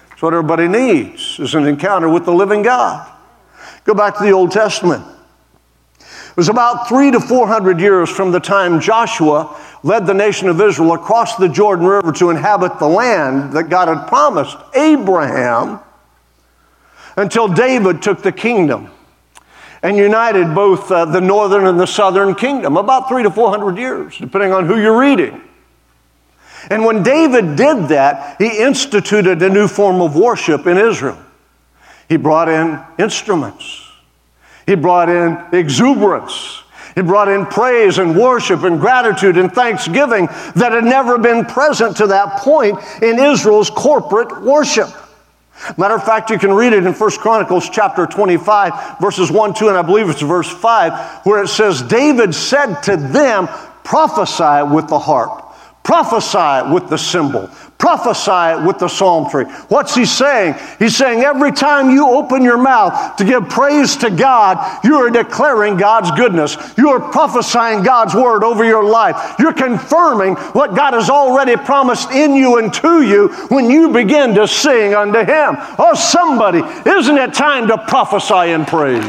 That's 0.09 0.23
what 0.23 0.35
everybody 0.35 0.69
needs 0.69 1.41
is 1.41 1.55
an 1.55 1.67
encounter 1.67 2.09
with 2.09 2.25
the 2.25 2.33
living 2.33 2.63
God. 2.63 3.11
Go 3.85 3.95
back 3.95 4.19
to 4.19 4.23
the 4.23 4.31
Old 4.31 4.53
Testament. 4.53 5.05
It 5.99 6.37
was 6.37 6.49
about 6.49 6.89
three 6.89 7.11
to 7.11 7.19
four 7.19 7.49
hundred 7.49 7.81
years 7.81 8.09
from 8.09 8.31
the 8.31 8.41
time 8.41 8.81
Joshua 8.81 9.59
led 9.83 10.07
the 10.07 10.15
nation 10.15 10.49
of 10.49 10.61
Israel 10.61 10.93
across 10.93 11.37
the 11.37 11.49
Jordan 11.49 11.87
River 11.87 12.13
to 12.13 12.31
inhabit 12.31 12.79
the 12.79 12.87
land 12.87 13.53
that 13.55 13.65
God 13.65 13.89
had 13.89 14.07
promised 14.07 14.57
Abraham 14.75 15.81
until 17.17 17.49
David 17.49 18.01
took 18.01 18.23
the 18.23 18.33
kingdom 18.33 18.91
and 19.83 19.97
united 19.97 20.55
both 20.55 20.91
uh, 20.91 21.05
the 21.05 21.21
northern 21.21 21.67
and 21.67 21.81
the 21.81 21.87
southern 21.87 22.35
kingdom, 22.35 22.77
about 22.77 23.09
three 23.09 23.23
to 23.23 23.31
four 23.31 23.51
hundred 23.51 23.79
years, 23.79 24.17
depending 24.19 24.53
on 24.53 24.67
who 24.67 24.79
you're 24.81 24.99
reading. 24.99 25.41
And 26.69 26.85
when 26.85 27.03
David 27.03 27.57
did 27.57 27.89
that, 27.89 28.37
he 28.39 28.63
instituted 28.63 29.43
a 29.43 29.49
new 29.49 29.67
form 29.67 30.03
of 30.03 30.15
worship 30.15 30.67
in 30.67 30.77
Israel. 30.77 31.19
He 32.09 32.17
brought 32.17 32.49
in 32.49 32.79
instruments, 32.99 33.89
he 34.67 34.75
brought 34.75 35.09
in 35.09 35.39
exuberance. 35.53 36.63
He 36.97 37.03
brought 37.03 37.29
in 37.29 37.47
praise 37.47 37.99
and 37.99 38.19
worship 38.19 38.65
and 38.65 38.81
gratitude 38.81 39.39
and 39.39 39.51
thanksgiving 39.51 40.27
that 40.57 40.73
had 40.73 40.83
never 40.83 41.19
been 41.19 41.45
present 41.45 41.97
to 41.99 42.09
that 42.09 42.41
point 42.41 42.81
in 43.01 43.21
Israel's 43.21 43.71
corporate 43.71 44.43
worship. 44.43 44.89
Matter 45.77 45.95
of 45.95 46.05
fact, 46.05 46.31
you 46.31 46.39
can 46.39 46.53
read 46.53 46.73
it 46.73 46.85
in 46.85 46.93
1 46.93 47.11
Chronicles 47.19 47.69
chapter 47.69 48.07
25, 48.07 48.99
verses 49.01 49.31
1, 49.31 49.55
2, 49.55 49.69
and 49.69 49.77
I 49.77 49.83
believe 49.83 50.09
it's 50.09 50.23
verse 50.23 50.51
5, 50.51 51.27
where 51.27 51.43
it 51.43 51.49
says, 51.49 51.83
David 51.83 52.35
said 52.35 52.81
to 52.83 52.97
them, 52.97 53.49
prophesy 53.85 54.75
with 54.75 54.89
the 54.89 54.99
harp. 54.99 55.55
Prophesy 55.83 56.73
with 56.73 56.89
the 56.89 56.97
cymbal. 56.97 57.51
Prophesy 57.81 58.63
with 58.67 58.79
the 58.79 58.89
psaltery. 58.89 59.47
What's 59.69 59.95
he 59.95 60.05
saying? 60.05 60.55
He's 60.79 60.95
saying 60.95 61.23
every 61.23 61.51
time 61.51 61.89
you 61.89 62.07
open 62.07 62.45
your 62.45 62.59
mouth 62.59 63.17
to 63.17 63.25
give 63.25 63.49
praise 63.49 63.97
to 63.97 64.11
God, 64.11 64.85
you 64.85 64.97
are 64.97 65.09
declaring 65.09 65.79
God's 65.79 66.11
goodness. 66.11 66.59
You 66.77 66.91
are 66.91 67.01
prophesying 67.01 67.83
God's 67.83 68.15
word 68.15 68.45
over 68.45 68.65
your 68.67 68.85
life. 68.85 69.35
You're 69.39 69.55
confirming 69.55 70.35
what 70.53 70.77
God 70.77 70.93
has 70.93 71.09
already 71.09 71.57
promised 71.57 72.11
in 72.11 72.35
you 72.35 72.59
and 72.59 72.73
to 72.75 73.01
you 73.01 73.29
when 73.49 73.71
you 73.71 73.91
begin 73.91 74.35
to 74.35 74.47
sing 74.47 74.93
unto 74.93 75.21
Him. 75.21 75.57
Oh, 75.79 75.95
somebody, 75.95 76.59
isn't 76.87 77.17
it 77.17 77.33
time 77.33 77.67
to 77.69 77.79
prophesy 77.79 78.51
in 78.51 78.67
praise? 78.67 79.01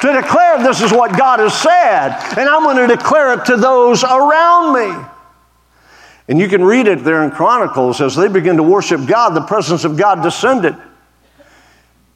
To 0.00 0.10
declare 0.10 0.62
this 0.62 0.80
is 0.80 0.90
what 0.90 1.18
God 1.18 1.38
has 1.38 1.52
said, 1.52 2.38
and 2.38 2.48
I'm 2.48 2.62
going 2.62 2.88
to 2.88 2.96
declare 2.96 3.34
it 3.34 3.44
to 3.44 3.58
those 3.58 4.04
around 4.04 4.72
me. 4.72 5.06
And 6.28 6.38
you 6.38 6.48
can 6.48 6.64
read 6.64 6.86
it 6.86 7.04
there 7.04 7.22
in 7.22 7.30
Chronicles 7.30 8.00
as 8.00 8.16
they 8.16 8.28
begin 8.28 8.56
to 8.56 8.62
worship 8.62 9.06
God, 9.06 9.30
the 9.30 9.42
presence 9.42 9.84
of 9.84 9.96
God 9.96 10.22
descended. 10.22 10.74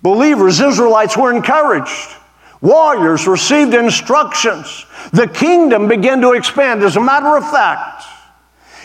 Believers, 0.02 0.60
Israelites 0.60 1.16
were 1.16 1.34
encouraged. 1.34 2.14
Warriors 2.60 3.26
received 3.26 3.74
instructions. 3.74 4.86
The 5.12 5.28
kingdom 5.28 5.88
began 5.88 6.20
to 6.22 6.32
expand. 6.32 6.82
As 6.82 6.96
a 6.96 7.00
matter 7.00 7.36
of 7.36 7.48
fact, 7.50 8.04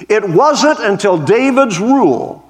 it 0.10 0.28
wasn't 0.28 0.80
until 0.80 1.18
David's 1.18 1.80
rule 1.80 2.44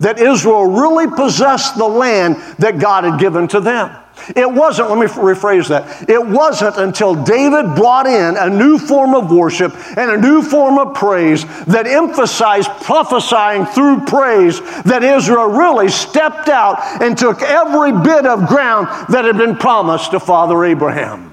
that 0.00 0.18
Israel 0.18 0.66
really 0.66 1.06
possessed 1.06 1.76
the 1.76 1.86
land 1.86 2.36
that 2.58 2.78
God 2.78 3.04
had 3.04 3.20
given 3.20 3.46
to 3.48 3.60
them. 3.60 3.94
It 4.34 4.50
wasn't, 4.50 4.90
let 4.90 4.98
me 4.98 5.06
rephrase 5.06 5.68
that. 5.68 6.08
It 6.08 6.24
wasn't 6.24 6.76
until 6.76 7.14
David 7.14 7.74
brought 7.74 8.06
in 8.06 8.36
a 8.36 8.48
new 8.48 8.78
form 8.78 9.14
of 9.14 9.30
worship 9.30 9.74
and 9.98 10.10
a 10.10 10.16
new 10.16 10.40
form 10.40 10.78
of 10.78 10.94
praise 10.94 11.44
that 11.64 11.86
emphasized 11.86 12.70
prophesying 12.82 13.66
through 13.66 14.04
praise 14.06 14.60
that 14.84 15.02
Israel 15.02 15.48
really 15.48 15.88
stepped 15.88 16.48
out 16.48 16.80
and 17.02 17.18
took 17.18 17.42
every 17.42 17.92
bit 17.92 18.24
of 18.24 18.48
ground 18.48 18.86
that 19.08 19.24
had 19.24 19.36
been 19.36 19.56
promised 19.56 20.12
to 20.12 20.20
Father 20.20 20.64
Abraham. 20.64 21.32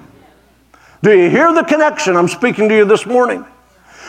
Do 1.04 1.18
you 1.18 1.30
hear 1.30 1.54
the 1.54 1.64
connection 1.64 2.16
I'm 2.16 2.28
speaking 2.28 2.68
to 2.70 2.76
you 2.76 2.86
this 2.86 3.06
morning? 3.06 3.46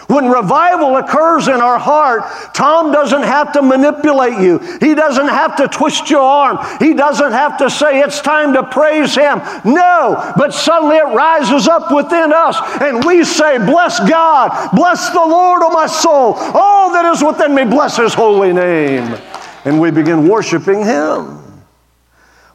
When 0.09 0.29
revival 0.29 0.97
occurs 0.97 1.49
in 1.49 1.55
our 1.55 1.79
heart, 1.79 2.55
Tom 2.55 2.93
doesn't 2.93 3.23
have 3.23 3.53
to 3.53 3.63
manipulate 3.63 4.39
you. 4.41 4.59
He 4.81 4.95
doesn't 4.95 5.29
have 5.29 5.57
to 5.57 5.69
twist 5.69 6.11
your 6.11 6.23
arm. 6.23 6.59
He 6.79 6.95
doesn't 6.95 7.33
have 7.33 7.59
to 7.59 7.71
say 7.71 8.01
it's 8.01 8.21
time 8.21 8.53
to 8.55 8.63
praise 8.63 9.15
him. 9.15 9.41
No, 9.65 10.33
but 10.37 10.53
suddenly 10.53 10.97
it 10.97 11.15
rises 11.15 11.69
up 11.69 11.93
within 11.93 12.33
us 12.33 12.59
and 12.81 13.05
we 13.05 13.25
say, 13.25 13.59
Bless 13.59 14.01
God, 14.09 14.71
bless 14.75 15.11
the 15.11 15.17
Lord, 15.17 15.63
O 15.63 15.71
my 15.71 15.87
soul. 15.87 16.35
All 16.35 16.93
that 16.93 17.05
is 17.15 17.23
within 17.23 17.55
me, 17.55 17.65
bless 17.65 17.97
his 17.97 18.15
holy 18.15 18.53
name. 18.53 19.17
And 19.65 19.81
we 19.81 19.91
begin 19.91 20.29
worshiping 20.29 20.85
him. 20.85 21.39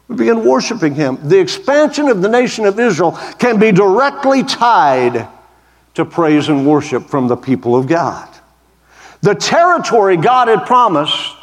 We 0.08 0.16
begin 0.16 0.44
worshiping 0.44 0.94
him. 0.94 1.18
The 1.28 1.38
expansion 1.38 2.08
of 2.08 2.22
the 2.22 2.28
nation 2.28 2.64
of 2.64 2.78
Israel 2.80 3.12
can 3.38 3.58
be 3.58 3.72
directly 3.72 4.42
tied 4.42 5.28
to 5.98 6.04
praise 6.04 6.48
and 6.48 6.64
worship 6.64 7.02
from 7.08 7.26
the 7.26 7.36
people 7.36 7.74
of 7.74 7.88
God. 7.88 8.28
The 9.20 9.34
territory 9.34 10.16
God 10.16 10.46
had 10.46 10.64
promised 10.64 11.34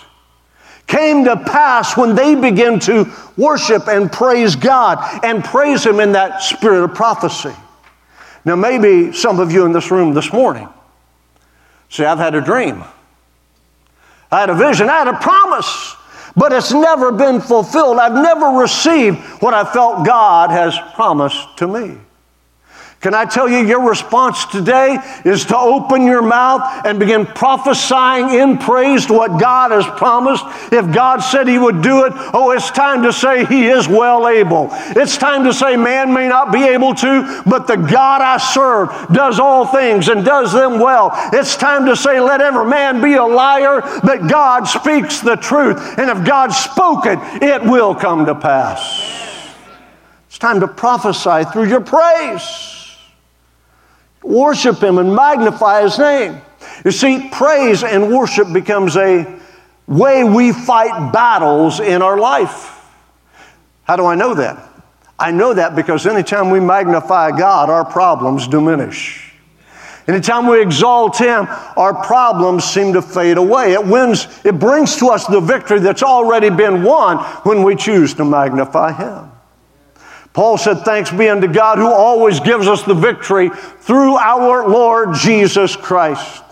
came 0.88 1.26
to 1.26 1.36
pass 1.36 1.98
when 1.98 2.16
they 2.16 2.36
began 2.36 2.80
to 2.80 3.12
worship 3.36 3.90
and 3.90 4.10
praise 4.10 4.56
God 4.56 5.26
and 5.26 5.44
praise 5.44 5.86
Him 5.86 6.00
in 6.00 6.14
that 6.14 6.42
spirit 6.42 6.86
of 6.86 6.96
prophecy. 6.96 7.52
Now, 8.46 8.56
maybe 8.56 9.12
some 9.12 9.42
of 9.42 9.52
you 9.52 9.66
in 9.66 9.74
this 9.74 9.92
room 9.92 10.14
this 10.14 10.32
morning 10.32 10.70
say, 11.90 12.06
I've 12.06 12.18
had 12.18 12.34
a 12.34 12.42
dream, 12.42 12.82
I 14.32 14.40
had 14.40 14.50
a 14.50 14.56
vision, 14.56 14.88
I 14.90 15.00
had 15.00 15.10
a 15.10 15.18
promise, 15.18 15.98
but 16.38 16.54
it's 16.54 16.72
never 16.72 17.12
been 17.12 17.42
fulfilled. 17.42 17.98
I've 17.98 18.14
never 18.14 18.58
received 18.58 19.18
what 19.42 19.54
I 19.54 19.66
felt 19.66 20.06
God 20.06 20.50
has 20.50 20.80
promised 20.94 21.58
to 21.58 21.68
me. 21.68 21.98
Can 23.06 23.14
I 23.14 23.26
tell 23.26 23.48
you, 23.48 23.60
your 23.60 23.88
response 23.88 24.46
today 24.46 24.98
is 25.24 25.46
to 25.46 25.56
open 25.56 26.08
your 26.08 26.24
mouth 26.24 26.88
and 26.88 26.98
begin 26.98 27.28
prophesying 27.28 28.32
in 28.32 28.58
praise 28.58 29.06
to 29.06 29.14
what 29.14 29.40
God 29.40 29.70
has 29.70 29.86
promised. 29.86 30.44
If 30.74 30.92
God 30.92 31.20
said 31.20 31.48
He 31.48 31.60
would 31.60 31.84
do 31.84 32.06
it, 32.06 32.14
oh, 32.34 32.50
it's 32.50 32.72
time 32.72 33.04
to 33.04 33.14
say 33.14 33.46
He 33.46 33.68
is 33.68 33.88
well 33.88 34.28
able. 34.28 34.70
It's 34.72 35.18
time 35.18 35.44
to 35.44 35.54
say 35.54 35.78
man 35.78 36.16
may 36.16 36.28
not 36.28 36.52
be 36.52 36.64
able 36.64 36.96
to, 36.96 37.44
but 37.46 37.68
the 37.68 37.76
God 37.76 38.24
I 38.24 38.40
serve 38.40 38.90
does 39.14 39.40
all 39.40 39.68
things 39.68 40.08
and 40.08 40.26
does 40.26 40.52
them 40.52 40.80
well. 40.80 41.12
It's 41.32 41.56
time 41.56 41.86
to 41.86 41.96
say, 41.96 42.20
let 42.20 42.42
every 42.42 42.66
man 42.66 43.04
be 43.04 43.14
a 43.14 43.24
liar, 43.24 43.82
but 44.04 44.28
God 44.28 44.64
speaks 44.64 45.20
the 45.20 45.36
truth. 45.36 45.78
And 46.00 46.10
if 46.10 46.26
God 46.26 46.48
spoke 46.50 47.06
it, 47.06 47.20
it 47.44 47.62
will 47.62 47.94
come 47.94 48.26
to 48.26 48.34
pass. 48.34 49.54
It's 50.26 50.40
time 50.40 50.60
to 50.62 50.68
prophesy 50.68 51.44
through 51.52 51.70
your 51.70 51.82
praise 51.82 52.75
worship 54.26 54.82
Him 54.82 54.98
and 54.98 55.16
magnify 55.16 55.84
His 55.84 55.98
name. 56.00 56.42
You 56.84 56.92
see, 56.92 57.30
praise 57.32 57.84
and 57.84 58.12
worship 58.12 58.52
becomes 58.52 58.98
a 58.98 59.40
way 59.88 60.24
we 60.24 60.52
fight 60.52 61.14
battles 61.14 61.80
in 61.80 62.02
our 62.02 62.18
life. 62.18 62.72
How 63.84 63.96
do 63.96 64.06
I 64.06 64.16
know 64.16 64.34
that? 64.34 64.70
I 65.18 65.32
know 65.32 65.54
that 65.54 65.76
because 65.76 66.06
anytime 66.06 66.50
we 66.50 66.60
magnify 66.60 67.38
God, 67.38 67.70
our 67.70 67.86
problems 67.86 68.48
diminish. 68.48 69.34
Anytime 70.08 70.48
we 70.48 70.62
exalt 70.62 71.18
Him, 71.18 71.48
our 71.78 71.94
problems 72.06 72.64
seem 72.64 72.94
to 72.94 73.02
fade 73.02 73.38
away. 73.38 73.74
It 73.74 73.84
wins, 73.84 74.28
it 74.44 74.60
brings 74.60 74.98
to 74.98 75.08
us 75.08 75.26
the 75.26 75.40
victory 75.40 75.80
that's 75.80 76.04
already 76.04 76.50
been 76.50 76.84
won 76.84 77.18
when 77.44 77.64
we 77.64 77.76
choose 77.76 78.14
to 78.16 78.26
magnify 78.26 78.92
Him. 78.92 79.32
Paul 80.36 80.58
said, 80.58 80.80
Thanks 80.80 81.12
be 81.12 81.30
unto 81.30 81.48
God 81.48 81.78
who 81.78 81.88
always 81.88 82.42
gives 82.42 82.68
us 82.68 82.84
the 82.84 82.94
victory 82.94 83.50
through 83.50 84.18
our 84.18 84.68
Lord 84.68 85.16
Jesus 85.16 85.78
Christ. 85.78 86.44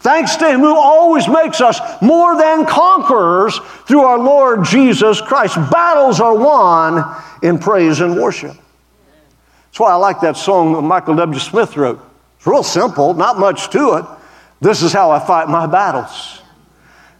Thanks 0.00 0.36
to 0.36 0.46
Him 0.46 0.60
who 0.60 0.76
always 0.76 1.26
makes 1.26 1.62
us 1.62 1.80
more 2.02 2.36
than 2.36 2.66
conquerors 2.66 3.58
through 3.88 4.02
our 4.02 4.18
Lord 4.18 4.64
Jesus 4.66 5.22
Christ. 5.22 5.56
Battles 5.70 6.20
are 6.20 6.36
won 6.36 7.16
in 7.42 7.58
praise 7.58 8.00
and 8.00 8.20
worship. 8.20 8.54
That's 9.64 9.80
why 9.80 9.92
I 9.92 9.96
like 9.96 10.20
that 10.20 10.36
song 10.36 10.74
that 10.74 10.82
Michael 10.82 11.16
W. 11.16 11.40
Smith 11.40 11.74
wrote. 11.74 11.98
It's 12.36 12.46
real 12.46 12.62
simple, 12.62 13.14
not 13.14 13.38
much 13.38 13.70
to 13.70 13.94
it. 13.94 14.04
This 14.60 14.82
is 14.82 14.92
how 14.92 15.10
I 15.10 15.20
fight 15.20 15.48
my 15.48 15.66
battles. 15.66 16.42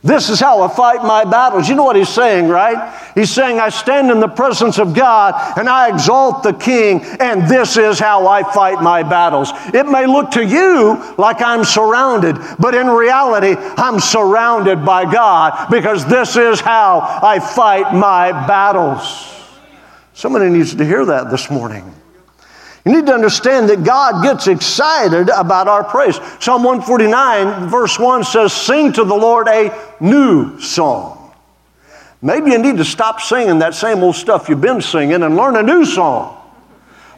This 0.07 0.31
is 0.31 0.39
how 0.39 0.63
I 0.63 0.75
fight 0.75 1.03
my 1.03 1.25
battles. 1.25 1.69
You 1.69 1.75
know 1.75 1.83
what 1.83 1.97
he's 1.97 2.09
saying, 2.09 2.49
right? 2.49 2.95
He's 3.17 3.31
saying, 3.31 3.59
I 3.59 3.71
stand 3.71 4.11
in 4.11 4.21
the 4.21 4.29
presence 4.29 4.79
of 4.79 4.95
God 4.95 5.59
and 5.59 5.69
I 5.69 5.89
exalt 5.89 6.45
the 6.45 6.53
King, 6.53 7.03
and 7.19 7.49
this 7.49 7.77
is 7.77 7.99
how 7.99 8.29
I 8.29 8.43
fight 8.53 8.81
my 8.81 9.03
battles. 9.03 9.51
It 9.75 9.87
may 9.87 10.07
look 10.07 10.31
to 10.33 10.45
you 10.45 11.15
like 11.19 11.43
I'm 11.43 11.65
surrounded, 11.65 12.37
but 12.61 12.75
in 12.75 12.87
reality, 12.87 13.57
I'm 13.59 13.99
surrounded 13.99 14.85
by 14.85 15.11
God 15.11 15.71
because 15.71 16.07
this 16.07 16.37
is 16.37 16.61
how 16.61 17.01
I 17.23 17.41
fight 17.41 17.93
my 17.93 18.31
battles. 18.47 19.33
Somebody 20.15 20.51
needs 20.51 20.75
to 20.75 20.85
hear 20.85 21.05
that 21.05 21.31
this 21.31 21.51
morning. 21.51 21.93
You 22.87 22.93
need 22.93 23.07
to 23.07 23.15
understand 23.15 23.69
that 23.71 23.83
God 23.83 24.23
gets 24.23 24.47
excited 24.47 25.29
about 25.31 25.67
our 25.67 25.83
praise. 25.83 26.21
Psalm 26.39 26.63
149, 26.63 27.69
verse 27.69 27.99
1 27.99 28.23
says, 28.23 28.53
Sing 28.53 28.93
to 28.93 29.03
the 29.03 29.15
Lord 29.15 29.49
a 29.49 29.77
new 29.99 30.61
song. 30.61 31.35
maybe 32.23 32.53
you 32.53 32.59
need 32.59 32.77
to 32.77 32.85
stop 32.85 33.21
singing 33.21 33.59
that 33.59 33.75
same 33.75 34.05
old 34.05 34.15
stuff 34.15 34.49
you've 34.49 34.61
been 34.61 34.81
singing 34.81 35.25
and 35.25 35.37
learn 35.37 35.57
a 35.57 35.65
new 35.65 35.85
song. 35.85 36.36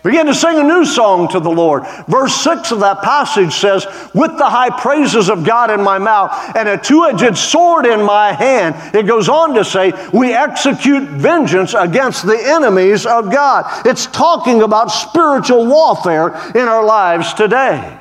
Begin 0.02 0.26
to 0.26 0.34
sing 0.34 0.58
a 0.58 0.62
new 0.62 0.84
song 0.84 1.28
to 1.28 1.40
the 1.40 1.50
Lord. 1.50 1.84
Verse 2.06 2.34
6 2.42 2.70
of 2.72 2.80
that 2.80 3.02
passage 3.02 3.52
says, 3.52 3.84
With 4.14 4.38
the 4.38 4.48
high 4.48 4.70
praises 4.70 5.28
of 5.28 5.44
God 5.44 5.70
in 5.70 5.82
my 5.82 5.98
mouth 5.98 6.30
and 6.56 6.68
a 6.68 6.78
two 6.78 7.04
edged 7.04 7.36
sword 7.36 7.84
in 7.84 8.02
my 8.02 8.32
hand. 8.32 8.94
It 8.94 9.06
goes 9.06 9.28
on 9.28 9.54
to 9.54 9.64
say, 9.64 9.92
We 10.12 10.32
execute 10.32 11.02
vengeance 11.02 11.74
against 11.74 12.26
the 12.26 12.38
enemies 12.38 13.06
of 13.06 13.32
God. 13.32 13.86
It's 13.86 14.06
talking 14.06 14.62
about 14.62 14.86
spiritual 14.86 15.66
warfare 15.66 16.28
in 16.54 16.68
our 16.68 16.84
lives 16.84 17.34
today. 17.34 17.98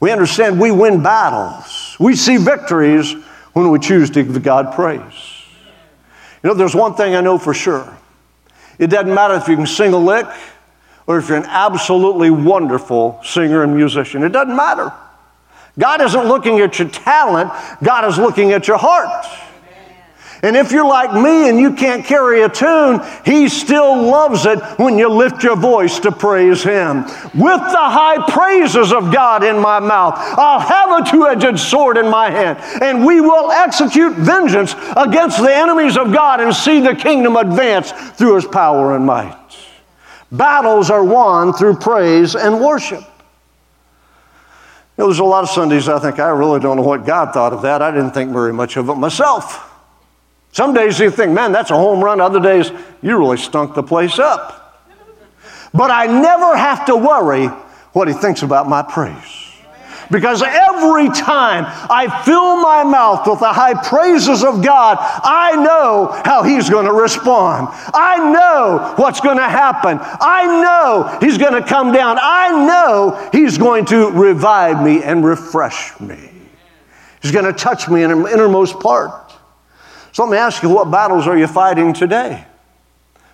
We 0.00 0.10
understand 0.12 0.58
we 0.58 0.70
win 0.70 1.02
battles, 1.02 1.96
we 2.00 2.16
see 2.16 2.38
victories 2.38 3.12
when 3.52 3.70
we 3.70 3.78
choose 3.78 4.08
to 4.10 4.22
give 4.22 4.42
God 4.42 4.74
praise. 4.74 5.42
You 6.42 6.48
know, 6.48 6.54
there's 6.54 6.74
one 6.74 6.94
thing 6.94 7.14
I 7.14 7.20
know 7.20 7.36
for 7.36 7.52
sure 7.52 7.96
it 8.78 8.86
doesn't 8.86 9.14
matter 9.14 9.34
if 9.34 9.46
you 9.46 9.56
can 9.56 9.66
sing 9.66 9.92
a 9.92 9.98
lick 9.98 10.26
or 11.10 11.18
if 11.18 11.28
you're 11.28 11.38
an 11.38 11.44
absolutely 11.44 12.30
wonderful 12.30 13.18
singer 13.24 13.64
and 13.64 13.74
musician. 13.74 14.22
It 14.22 14.28
doesn't 14.28 14.54
matter. 14.54 14.92
God 15.76 16.00
isn't 16.02 16.24
looking 16.24 16.60
at 16.60 16.78
your 16.78 16.88
talent, 16.88 17.50
God 17.82 18.04
is 18.04 18.16
looking 18.16 18.52
at 18.52 18.68
your 18.68 18.78
heart. 18.78 19.26
And 20.44 20.56
if 20.56 20.70
you're 20.70 20.86
like 20.86 21.12
me 21.12 21.48
and 21.48 21.58
you 21.58 21.74
can't 21.74 22.06
carry 22.06 22.42
a 22.42 22.48
tune, 22.48 23.00
He 23.24 23.48
still 23.48 24.04
loves 24.04 24.46
it 24.46 24.60
when 24.78 24.98
you 24.98 25.08
lift 25.08 25.42
your 25.42 25.56
voice 25.56 25.98
to 25.98 26.12
praise 26.12 26.62
Him. 26.62 27.02
With 27.02 27.60
the 27.60 27.88
high 27.90 28.30
praises 28.30 28.92
of 28.92 29.12
God 29.12 29.42
in 29.42 29.58
my 29.58 29.80
mouth, 29.80 30.14
I'll 30.16 30.60
have 30.60 31.04
a 31.04 31.10
two 31.10 31.26
edged 31.26 31.58
sword 31.58 31.96
in 31.96 32.08
my 32.08 32.30
hand, 32.30 32.60
and 32.80 33.04
we 33.04 33.20
will 33.20 33.50
execute 33.50 34.12
vengeance 34.12 34.76
against 34.96 35.42
the 35.42 35.52
enemies 35.52 35.96
of 35.96 36.12
God 36.12 36.40
and 36.40 36.54
see 36.54 36.80
the 36.80 36.94
kingdom 36.94 37.34
advance 37.34 37.90
through 37.90 38.36
His 38.36 38.46
power 38.46 38.94
and 38.94 39.04
might. 39.04 39.39
Battles 40.32 40.90
are 40.90 41.02
won 41.02 41.52
through 41.52 41.76
praise 41.76 42.36
and 42.36 42.60
worship. 42.60 43.00
You 43.00 45.04
know, 45.04 45.06
there's 45.06 45.18
a 45.18 45.24
lot 45.24 45.44
of 45.44 45.50
Sundays 45.50 45.88
I 45.88 45.98
think 45.98 46.18
I 46.18 46.28
really 46.28 46.60
don't 46.60 46.76
know 46.76 46.82
what 46.82 47.04
God 47.04 47.32
thought 47.32 47.52
of 47.52 47.62
that. 47.62 47.82
I 47.82 47.90
didn't 47.90 48.12
think 48.12 48.32
very 48.32 48.52
much 48.52 48.76
of 48.76 48.88
it 48.88 48.94
myself. 48.94 49.66
Some 50.52 50.74
days 50.74 50.98
you 50.98 51.10
think, 51.10 51.32
man, 51.32 51.52
that's 51.52 51.70
a 51.70 51.76
home 51.76 52.02
run. 52.02 52.20
Other 52.20 52.40
days, 52.40 52.70
you 53.02 53.16
really 53.16 53.36
stunk 53.36 53.74
the 53.74 53.82
place 53.82 54.18
up. 54.18 54.56
But 55.72 55.90
I 55.90 56.06
never 56.06 56.56
have 56.56 56.86
to 56.86 56.96
worry 56.96 57.46
what 57.92 58.08
he 58.08 58.14
thinks 58.14 58.42
about 58.42 58.68
my 58.68 58.82
praise. 58.82 59.49
Because 60.10 60.42
every 60.42 61.08
time 61.08 61.64
I 61.88 62.22
fill 62.24 62.56
my 62.56 62.82
mouth 62.82 63.26
with 63.28 63.38
the 63.38 63.52
high 63.52 63.74
praises 63.74 64.42
of 64.42 64.62
God, 64.64 64.96
I 64.98 65.54
know 65.62 66.20
how 66.24 66.42
He's 66.42 66.68
going 66.68 66.86
to 66.86 66.92
respond. 66.92 67.68
I 67.94 68.18
know 68.32 68.94
what's 68.96 69.20
going 69.20 69.36
to 69.36 69.48
happen. 69.48 69.98
I 70.00 70.46
know 70.62 71.18
He's 71.20 71.38
going 71.38 71.52
to 71.52 71.66
come 71.66 71.92
down. 71.92 72.18
I 72.20 72.66
know 72.66 73.28
He's 73.32 73.56
going 73.56 73.84
to 73.86 74.10
revive 74.10 74.82
me 74.82 75.02
and 75.02 75.24
refresh 75.24 75.98
me. 76.00 76.30
He's 77.22 77.30
going 77.30 77.44
to 77.44 77.52
touch 77.52 77.88
me 77.88 78.02
in 78.02 78.10
the 78.10 78.32
innermost 78.32 78.80
part. 78.80 79.32
So 80.12 80.24
let 80.24 80.32
me 80.32 80.38
ask 80.38 80.62
you, 80.62 80.70
what 80.70 80.90
battles 80.90 81.28
are 81.28 81.38
you 81.38 81.46
fighting 81.46 81.92
today? 81.92 82.44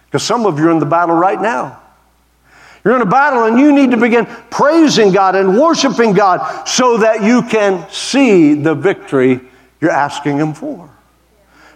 Because 0.05 0.23
some 0.23 0.45
of 0.45 0.59
you 0.59 0.69
are 0.69 0.73
in 0.73 0.79
the 0.79 0.87
battle 0.87 1.15
right 1.15 1.41
now. 1.41 1.81
You're 2.87 2.95
in 2.95 3.03
a 3.03 3.05
battle 3.05 3.47
and 3.47 3.59
you 3.59 3.73
need 3.73 3.91
to 3.91 3.97
begin 3.97 4.27
praising 4.49 5.11
God 5.11 5.35
and 5.35 5.59
worshiping 5.59 6.13
God 6.13 6.69
so 6.69 6.99
that 6.99 7.25
you 7.25 7.43
can 7.43 7.85
see 7.91 8.55
the 8.55 8.77
victory 8.77 9.41
you're 9.81 9.91
asking 9.91 10.39
Him 10.39 10.55
for. 10.55 10.89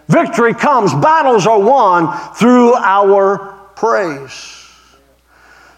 Victory 0.07 0.53
comes, 0.53 0.93
battles 0.93 1.45
are 1.45 1.59
won 1.59 2.17
through 2.35 2.75
our 2.75 3.59
praise. 3.75 4.69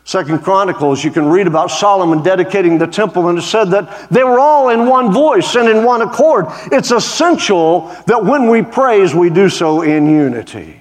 Second 0.04 0.44
Chronicles, 0.44 1.04
you 1.04 1.10
can 1.10 1.26
read 1.26 1.48
about 1.48 1.72
Solomon 1.72 2.22
dedicating 2.22 2.78
the 2.78 2.86
temple, 2.86 3.30
and 3.30 3.40
it 3.40 3.42
said 3.42 3.72
that 3.72 4.12
they 4.12 4.24
were 4.24 4.40
all 4.40 4.70
in 4.70 4.86
one 4.86 5.12
voice 5.12 5.56
and 5.56 5.68
in 5.68 5.84
one 5.84 6.04
accord. 6.04 6.46
It's 6.72 6.92
essential 6.92 7.88
that 8.06 8.24
when 8.24 8.52
we 8.52 8.62
praise, 8.62 9.16
we 9.16 9.32
do 9.32 9.50
so 9.50 9.82
in 9.82 10.08
unity. 10.08 10.80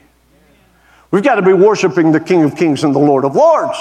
We've 1.11 1.23
got 1.23 1.37
to 1.37 1.43
be 1.43 1.55
worshiping 1.55 2.12
the 2.12 2.21
King 2.21 2.43
of 2.43 2.55
Kings 2.55 2.85
and 2.85 2.95
the 2.95 2.99
Lord 2.99 3.25
of 3.25 3.35
Lords 3.35 3.79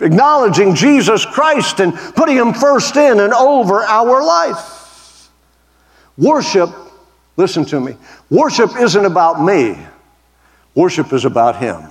acknowledging 0.00 0.74
Jesus 0.74 1.24
Christ 1.24 1.80
and 1.80 1.94
putting 1.94 2.36
Him 2.36 2.52
first 2.54 2.96
in 2.96 3.20
and 3.20 3.32
over 3.32 3.82
our 3.82 4.24
life. 4.24 5.30
Worship, 6.16 6.70
listen 7.36 7.64
to 7.66 7.80
me, 7.80 7.96
worship 8.30 8.76
isn't 8.78 9.04
about 9.04 9.42
me, 9.42 9.78
worship 10.74 11.12
is 11.12 11.24
about 11.24 11.56
Him. 11.56 11.82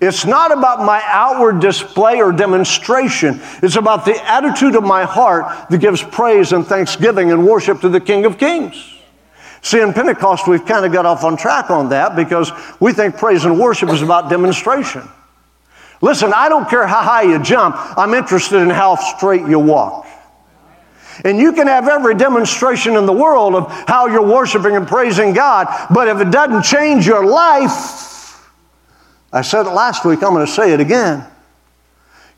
It's 0.00 0.24
not 0.24 0.50
about 0.50 0.84
my 0.84 1.00
outward 1.04 1.60
display 1.60 2.20
or 2.20 2.32
demonstration. 2.32 3.40
It's 3.62 3.76
about 3.76 4.04
the 4.04 4.22
attitude 4.28 4.74
of 4.74 4.82
my 4.82 5.04
heart 5.04 5.70
that 5.70 5.78
gives 5.78 6.02
praise 6.02 6.52
and 6.52 6.66
thanksgiving 6.66 7.30
and 7.30 7.46
worship 7.46 7.80
to 7.82 7.88
the 7.88 8.00
King 8.00 8.24
of 8.24 8.36
Kings. 8.36 8.92
See, 9.62 9.80
in 9.80 9.92
Pentecost, 9.92 10.46
we've 10.46 10.66
kind 10.66 10.84
of 10.84 10.92
got 10.92 11.06
off 11.06 11.24
on 11.24 11.36
track 11.36 11.70
on 11.70 11.88
that 11.90 12.16
because 12.16 12.52
we 12.80 12.92
think 12.92 13.16
praise 13.16 13.44
and 13.44 13.58
worship 13.58 13.88
is 13.88 14.02
about 14.02 14.28
demonstration. 14.28 15.08
Listen, 16.04 16.34
I 16.34 16.50
don't 16.50 16.68
care 16.68 16.86
how 16.86 17.02
high 17.02 17.22
you 17.22 17.42
jump, 17.42 17.76
I'm 17.96 18.12
interested 18.12 18.58
in 18.60 18.68
how 18.68 18.94
straight 18.96 19.48
you 19.48 19.58
walk. 19.58 20.06
And 21.24 21.38
you 21.38 21.54
can 21.54 21.66
have 21.66 21.88
every 21.88 22.14
demonstration 22.14 22.96
in 22.96 23.06
the 23.06 23.12
world 23.12 23.54
of 23.54 23.70
how 23.88 24.06
you're 24.08 24.26
worshiping 24.26 24.76
and 24.76 24.86
praising 24.86 25.32
God, 25.32 25.66
but 25.90 26.08
if 26.08 26.20
it 26.20 26.30
doesn't 26.30 26.64
change 26.64 27.06
your 27.06 27.24
life, 27.24 28.46
I 29.32 29.40
said 29.40 29.64
it 29.64 29.70
last 29.70 30.04
week, 30.04 30.22
I'm 30.22 30.34
going 30.34 30.44
to 30.44 30.52
say 30.52 30.74
it 30.74 30.80
again. 30.80 31.24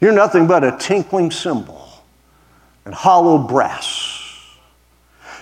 You're 0.00 0.12
nothing 0.12 0.46
but 0.46 0.62
a 0.62 0.76
tinkling 0.78 1.32
cymbal 1.32 1.88
and 2.84 2.94
hollow 2.94 3.36
brass. 3.36 4.15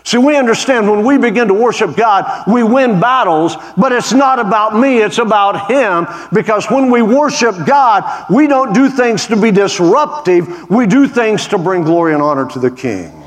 See, 0.05 0.19
we 0.19 0.37
understand 0.37 0.89
when 0.91 1.03
we 1.03 1.17
begin 1.17 1.49
to 1.49 1.55
worship 1.55 1.97
God, 1.97 2.45
we 2.47 2.63
win 2.63 3.01
battles, 3.01 3.57
but 3.75 3.91
it's 3.91 4.13
not 4.13 4.39
about 4.39 4.79
me, 4.79 4.99
it's 4.99 5.17
about 5.17 5.71
Him. 5.71 6.07
Because 6.31 6.71
when 6.71 6.91
we 6.91 7.01
worship 7.01 7.55
God, 7.65 8.27
we 8.29 8.47
don't 8.47 8.75
do 8.75 8.91
things 8.91 9.27
to 9.29 9.37
be 9.41 9.51
disruptive, 9.51 10.69
we 10.69 10.87
do 10.87 11.09
things 11.09 11.49
to 11.49 11.59
bring 11.59 11.85
glory 11.85 12.13
and 12.13 12.23
honor 12.23 12.47
to 12.51 12.59
the 12.59 12.71
King. 12.71 13.23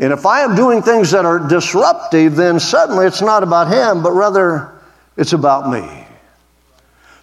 And 0.00 0.12
if 0.12 0.26
I 0.26 0.40
am 0.40 0.56
doing 0.56 0.82
things 0.82 1.12
that 1.12 1.24
are 1.24 1.38
disruptive, 1.38 2.34
then 2.34 2.58
suddenly 2.58 3.06
it's 3.06 3.22
not 3.22 3.44
about 3.44 3.68
Him, 3.68 4.02
but 4.02 4.10
rather 4.10 4.72
it's 5.16 5.34
about 5.34 5.70
me. 5.70 6.04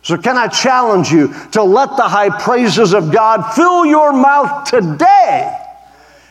So, 0.04 0.18
can 0.18 0.38
I 0.38 0.48
challenge 0.48 1.12
you 1.12 1.34
to 1.52 1.64
let 1.64 1.98
the 1.98 2.04
high 2.04 2.30
praises 2.30 2.94
of 2.94 3.12
God 3.12 3.56
fill 3.56 3.86
your 3.86 4.14
mouth 4.14 4.70
today? 4.70 5.67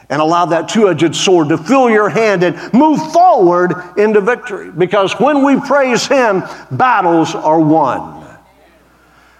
And 0.09 0.23
allow 0.23 0.47
that 0.47 0.69
two 0.69 0.89
edged 0.89 1.15
sword 1.15 1.49
to 1.49 1.59
fill 1.59 1.91
your 1.91 2.09
hand 2.09 2.43
and 2.43 2.73
move 2.73 3.01
forward 3.13 3.75
into 3.99 4.21
victory. 4.21 4.71
Because 4.71 5.13
when 5.19 5.45
we 5.45 5.59
praise 5.61 6.07
Him, 6.07 6.45
battles 6.71 7.35
are 7.35 7.61
won. 7.61 8.25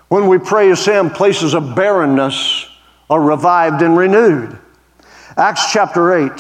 When 0.09 0.29
we 0.29 0.39
praise 0.39 0.85
Him, 0.85 1.11
places 1.11 1.55
of 1.55 1.75
barrenness 1.75 2.69
are 3.09 3.21
revived 3.21 3.83
and 3.83 3.97
renewed. 3.97 4.59
Acts 5.37 5.73
chapter 5.73 6.15
8. 6.15 6.33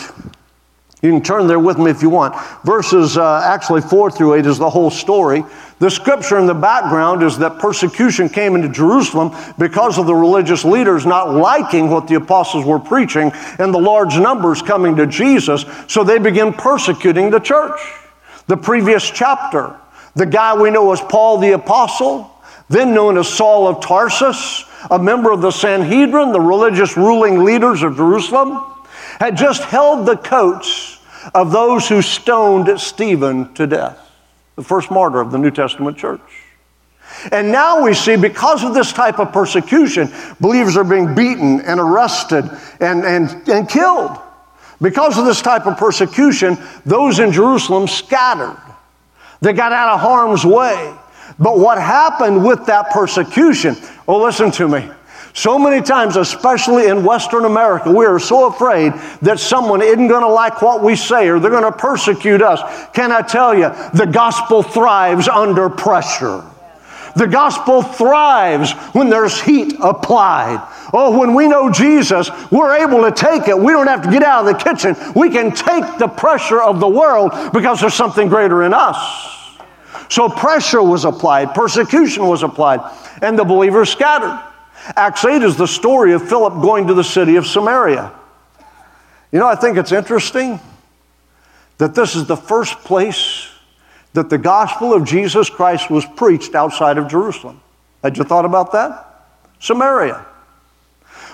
You 1.02 1.10
can 1.10 1.22
turn 1.22 1.46
there 1.46 1.60
with 1.60 1.78
me 1.78 1.90
if 1.90 2.00
you 2.00 2.08
want. 2.08 2.34
Verses 2.64 3.18
uh, 3.18 3.42
actually 3.44 3.82
4 3.82 4.10
through 4.10 4.34
8 4.34 4.46
is 4.46 4.58
the 4.58 4.70
whole 4.70 4.90
story. 4.90 5.44
The 5.78 5.90
scripture 5.90 6.38
in 6.38 6.46
the 6.46 6.54
background 6.54 7.22
is 7.22 7.36
that 7.38 7.58
persecution 7.58 8.30
came 8.30 8.54
into 8.54 8.70
Jerusalem 8.70 9.36
because 9.58 9.98
of 9.98 10.06
the 10.06 10.14
religious 10.14 10.64
leaders 10.64 11.04
not 11.04 11.34
liking 11.34 11.90
what 11.90 12.08
the 12.08 12.14
apostles 12.14 12.64
were 12.64 12.78
preaching 12.78 13.30
and 13.58 13.74
the 13.74 13.78
large 13.78 14.18
numbers 14.18 14.62
coming 14.62 14.96
to 14.96 15.06
Jesus, 15.06 15.66
so 15.86 16.02
they 16.02 16.18
begin 16.18 16.54
persecuting 16.54 17.30
the 17.30 17.40
church. 17.40 17.78
The 18.46 18.56
previous 18.56 19.10
chapter, 19.10 19.78
the 20.14 20.24
guy 20.24 20.58
we 20.58 20.70
know 20.70 20.90
as 20.92 21.02
Paul 21.02 21.38
the 21.38 21.52
apostle, 21.52 22.30
then 22.70 22.94
known 22.94 23.18
as 23.18 23.28
Saul 23.28 23.68
of 23.68 23.84
Tarsus, 23.84 24.64
a 24.90 24.98
member 24.98 25.30
of 25.30 25.42
the 25.42 25.50
Sanhedrin, 25.50 26.32
the 26.32 26.40
religious 26.40 26.96
ruling 26.96 27.44
leaders 27.44 27.82
of 27.82 27.96
Jerusalem, 27.96 28.75
had 29.18 29.36
just 29.36 29.62
held 29.64 30.06
the 30.06 30.16
coats 30.16 30.98
of 31.34 31.50
those 31.50 31.88
who 31.88 32.02
stoned 32.02 32.80
Stephen 32.80 33.52
to 33.54 33.66
death 33.66 34.06
the 34.56 34.62
first 34.62 34.90
martyr 34.90 35.20
of 35.20 35.30
the 35.30 35.38
New 35.38 35.50
Testament 35.50 35.96
church. 35.96 36.20
And 37.30 37.52
now 37.52 37.82
we 37.82 37.94
see, 37.94 38.16
because 38.16 38.64
of 38.64 38.74
this 38.74 38.92
type 38.92 39.18
of 39.18 39.32
persecution, 39.32 40.12
believers 40.40 40.76
are 40.76 40.84
being 40.84 41.14
beaten 41.14 41.60
and 41.60 41.78
arrested 41.78 42.44
and, 42.80 43.04
and, 43.04 43.48
and 43.48 43.68
killed. 43.68 44.18
Because 44.82 45.16
of 45.16 45.24
this 45.24 45.40
type 45.40 45.66
of 45.66 45.76
persecution, 45.76 46.58
those 46.84 47.18
in 47.18 47.32
Jerusalem 47.32 47.86
scattered. 47.86 48.60
They 49.40 49.52
got 49.52 49.72
out 49.72 49.94
of 49.94 50.00
harm's 50.00 50.44
way. 50.44 50.94
But 51.38 51.58
what 51.58 51.78
happened 51.78 52.44
with 52.44 52.66
that 52.66 52.90
persecution? 52.90 53.76
Oh, 54.08 54.22
listen 54.22 54.50
to 54.52 54.68
me. 54.68 54.88
So 55.36 55.58
many 55.58 55.82
times, 55.82 56.16
especially 56.16 56.86
in 56.86 57.04
Western 57.04 57.44
America, 57.44 57.92
we 57.92 58.06
are 58.06 58.18
so 58.18 58.46
afraid 58.46 58.94
that 59.20 59.38
someone 59.38 59.82
isn't 59.82 60.08
going 60.08 60.22
to 60.22 60.28
like 60.28 60.62
what 60.62 60.82
we 60.82 60.96
say 60.96 61.28
or 61.28 61.38
they're 61.38 61.50
going 61.50 61.70
to 61.70 61.78
persecute 61.78 62.40
us. 62.40 62.62
Can 62.94 63.12
I 63.12 63.20
tell 63.20 63.54
you, 63.54 63.68
the 63.92 64.08
gospel 64.10 64.62
thrives 64.62 65.28
under 65.28 65.68
pressure. 65.68 66.42
The 67.16 67.26
gospel 67.26 67.82
thrives 67.82 68.72
when 68.94 69.10
there's 69.10 69.38
heat 69.38 69.74
applied. 69.82 70.66
Oh, 70.94 71.18
when 71.18 71.34
we 71.34 71.48
know 71.48 71.70
Jesus, 71.70 72.30
we're 72.50 72.74
able 72.74 73.02
to 73.02 73.12
take 73.12 73.46
it. 73.46 73.58
We 73.58 73.74
don't 73.74 73.88
have 73.88 74.04
to 74.04 74.10
get 74.10 74.22
out 74.22 74.48
of 74.48 74.56
the 74.56 74.64
kitchen. 74.64 74.96
We 75.14 75.28
can 75.28 75.50
take 75.52 75.98
the 75.98 76.08
pressure 76.08 76.62
of 76.62 76.80
the 76.80 76.88
world 76.88 77.52
because 77.52 77.82
there's 77.82 77.92
something 77.92 78.28
greater 78.28 78.62
in 78.62 78.72
us. 78.72 79.58
So 80.08 80.30
pressure 80.30 80.82
was 80.82 81.04
applied, 81.04 81.52
persecution 81.52 82.26
was 82.26 82.42
applied, 82.42 82.80
and 83.20 83.38
the 83.38 83.44
believers 83.44 83.90
scattered. 83.90 84.45
Acts 84.94 85.24
8 85.24 85.42
is 85.42 85.56
the 85.56 85.66
story 85.66 86.12
of 86.12 86.28
Philip 86.28 86.54
going 86.62 86.86
to 86.86 86.94
the 86.94 87.04
city 87.04 87.36
of 87.36 87.46
Samaria. 87.46 88.12
You 89.32 89.40
know, 89.40 89.46
I 89.46 89.56
think 89.56 89.76
it's 89.78 89.92
interesting 89.92 90.60
that 91.78 91.94
this 91.94 92.14
is 92.14 92.26
the 92.26 92.36
first 92.36 92.78
place 92.80 93.48
that 94.12 94.30
the 94.30 94.38
gospel 94.38 94.94
of 94.94 95.04
Jesus 95.04 95.50
Christ 95.50 95.90
was 95.90 96.04
preached 96.16 96.54
outside 96.54 96.98
of 96.98 97.08
Jerusalem. 97.08 97.60
Had 98.02 98.16
you 98.16 98.24
thought 98.24 98.44
about 98.44 98.72
that? 98.72 99.26
Samaria. 99.60 100.24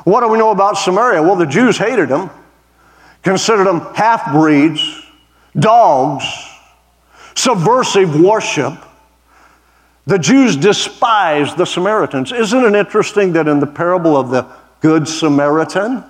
What 0.04 0.20
do 0.20 0.28
we 0.28 0.38
know 0.38 0.50
about 0.50 0.76
Samaria? 0.76 1.22
Well, 1.22 1.36
the 1.36 1.46
Jews 1.46 1.78
hated 1.78 2.08
them, 2.08 2.30
considered 3.22 3.64
them 3.64 3.80
half 3.94 4.32
breeds, 4.32 5.02
dogs, 5.56 6.24
subversive 7.34 8.20
worship. 8.20 8.74
The 10.06 10.18
Jews 10.18 10.56
despised 10.56 11.56
the 11.56 11.66
Samaritans. 11.66 12.32
Isn't 12.32 12.64
it 12.64 12.74
interesting 12.74 13.32
that 13.34 13.46
in 13.46 13.60
the 13.60 13.66
parable 13.66 14.16
of 14.16 14.30
the 14.30 14.46
Good 14.80 15.06
Samaritan, 15.06 16.04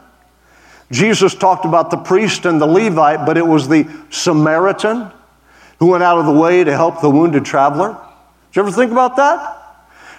Jesus 0.91 1.35
talked 1.35 1.65
about 1.65 1.91
the 1.91 1.99
priest 1.99 2.47
and 2.47 2.61
the 2.61 2.67
Levite, 2.67 3.27
but 3.27 3.37
it 3.37 3.47
was 3.47 3.69
the 3.69 3.87
Samaritan 4.11 5.11
who 5.79 5.89
went 5.89 6.03
out 6.03 6.19
of 6.19 6.27
the 6.27 6.33
way 6.33 6.65
to 6.65 6.73
help 6.73 7.01
the 7.01 7.11
wounded 7.11 7.45
traveler? 7.45 7.89
Did 8.51 8.57
you 8.57 8.63
ever 8.63 8.71
think 8.71 8.93
about 8.93 9.17
that? 9.17 9.59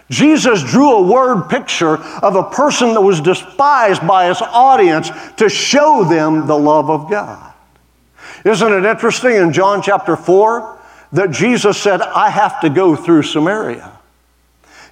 Jesus 0.09 0.61
drew 0.61 0.91
a 0.91 1.01
word 1.01 1.49
picture 1.49 1.97
of 1.97 2.35
a 2.35 2.43
person 2.43 2.93
that 2.93 3.01
was 3.01 3.21
despised 3.21 4.05
by 4.05 4.27
his 4.27 4.41
audience 4.41 5.09
to 5.37 5.49
show 5.49 6.03
them 6.03 6.45
the 6.45 6.57
love 6.57 6.89
of 6.89 7.09
God. 7.09 7.53
Isn't 8.45 8.73
it 8.73 8.85
interesting 8.85 9.37
in 9.37 9.53
John 9.53 9.81
chapter 9.81 10.15
4 10.15 10.79
that 11.13 11.31
Jesus 11.31 11.81
said, 11.81 12.01
I 12.01 12.29
have 12.29 12.61
to 12.61 12.69
go 12.69 12.95
through 12.95 13.23
Samaria? 13.23 13.91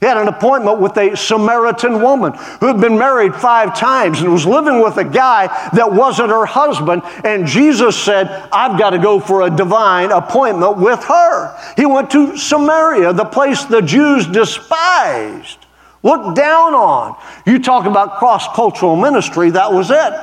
He 0.01 0.07
had 0.07 0.17
an 0.17 0.27
appointment 0.27 0.79
with 0.79 0.97
a 0.97 1.15
Samaritan 1.15 2.01
woman 2.01 2.34
who 2.60 2.65
had 2.65 2.81
been 2.81 2.97
married 2.97 3.36
five 3.36 3.77
times 3.77 4.19
and 4.21 4.34
was 4.34 4.47
living 4.47 4.81
with 4.81 4.97
a 4.97 5.03
guy 5.03 5.45
that 5.73 5.93
wasn't 5.93 6.29
her 6.29 6.47
husband. 6.47 7.03
And 7.23 7.45
Jesus 7.45 7.95
said, 7.95 8.27
I've 8.51 8.79
got 8.79 8.91
to 8.91 8.97
go 8.97 9.19
for 9.19 9.43
a 9.43 9.49
divine 9.51 10.12
appointment 10.12 10.77
with 10.77 11.03
her. 11.03 11.55
He 11.75 11.86
went 11.86 12.10
to 12.12 12.36
Samaria, 12.36 13.13
the 13.13 13.25
place 13.25 13.63
the 13.65 13.84
Jews 13.84 14.25
despised, 14.25 15.60
looked 16.01 16.36
down 16.36 16.73
on. 16.73 17.15
You 17.45 17.60
talk 17.60 17.86
about 17.86 18.17
cross 18.17 18.47
cultural 18.55 18.95
ministry, 18.95 19.51
that 19.51 19.71
was 19.71 19.91
it. 19.91 20.13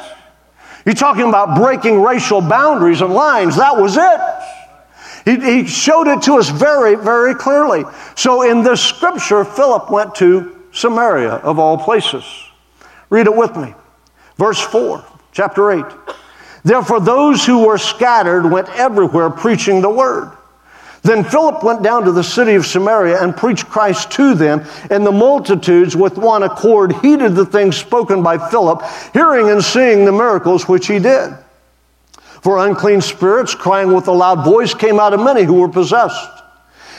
You're 0.87 0.97
talking 0.97 1.29
about 1.29 1.57
breaking 1.57 2.03
racial 2.03 2.41
boundaries 2.41 3.01
and 3.01 3.15
lines, 3.15 3.55
that 3.59 3.77
was 3.77 3.97
it. 3.97 4.58
He, 5.29 5.37
he 5.41 5.67
showed 5.67 6.09
it 6.09 6.23
to 6.23 6.39
us 6.39 6.49
very, 6.49 6.95
very 6.95 7.35
clearly. 7.35 7.85
So 8.17 8.51
in 8.51 8.63
this 8.63 8.81
scripture, 8.81 9.45
Philip 9.45 9.91
went 9.91 10.15
to 10.17 10.57
Samaria, 10.73 11.33
of 11.33 11.59
all 11.59 11.77
places. 11.77 12.25
Read 13.11 13.27
it 13.27 13.37
with 13.37 13.55
me. 13.55 13.75
Verse 14.39 14.59
4, 14.59 15.05
chapter 15.33 15.71
8. 15.71 15.85
Therefore, 16.65 17.01
those 17.01 17.45
who 17.45 17.67
were 17.67 17.77
scattered 17.77 18.51
went 18.51 18.71
everywhere 18.71 19.29
preaching 19.29 19.83
the 19.83 19.91
word. 19.91 20.33
Then 21.03 21.25
Philip 21.25 21.63
went 21.63 21.83
down 21.83 22.05
to 22.05 22.13
the 22.13 22.25
city 22.25 22.55
of 22.55 22.65
Samaria 22.65 23.23
and 23.23 23.37
preached 23.37 23.67
Christ 23.67 24.11
to 24.13 24.35
them, 24.35 24.65
and 24.89 25.05
the 25.05 25.13
multitudes 25.13 25.95
with 25.95 26.17
one 26.17 26.43
accord 26.43 26.93
heeded 27.03 27.35
the 27.35 27.45
things 27.45 27.77
spoken 27.77 28.23
by 28.23 28.39
Philip, 28.49 28.83
hearing 29.13 29.51
and 29.51 29.63
seeing 29.63 30.07
the 30.07 30.13
miracles 30.13 30.67
which 30.67 30.87
he 30.87 30.99
did. 30.99 31.35
For 32.43 32.67
unclean 32.67 33.01
spirits, 33.01 33.55
crying 33.55 33.93
with 33.93 34.09
a 34.09 34.13
loud 34.13 34.45
voice, 34.45 34.75
came 34.75 35.01
out 35.01 35.15
of 35.15 35.21
many 35.21 35.43
who 35.43 35.55
were 35.55 35.69
possessed. 35.69 36.31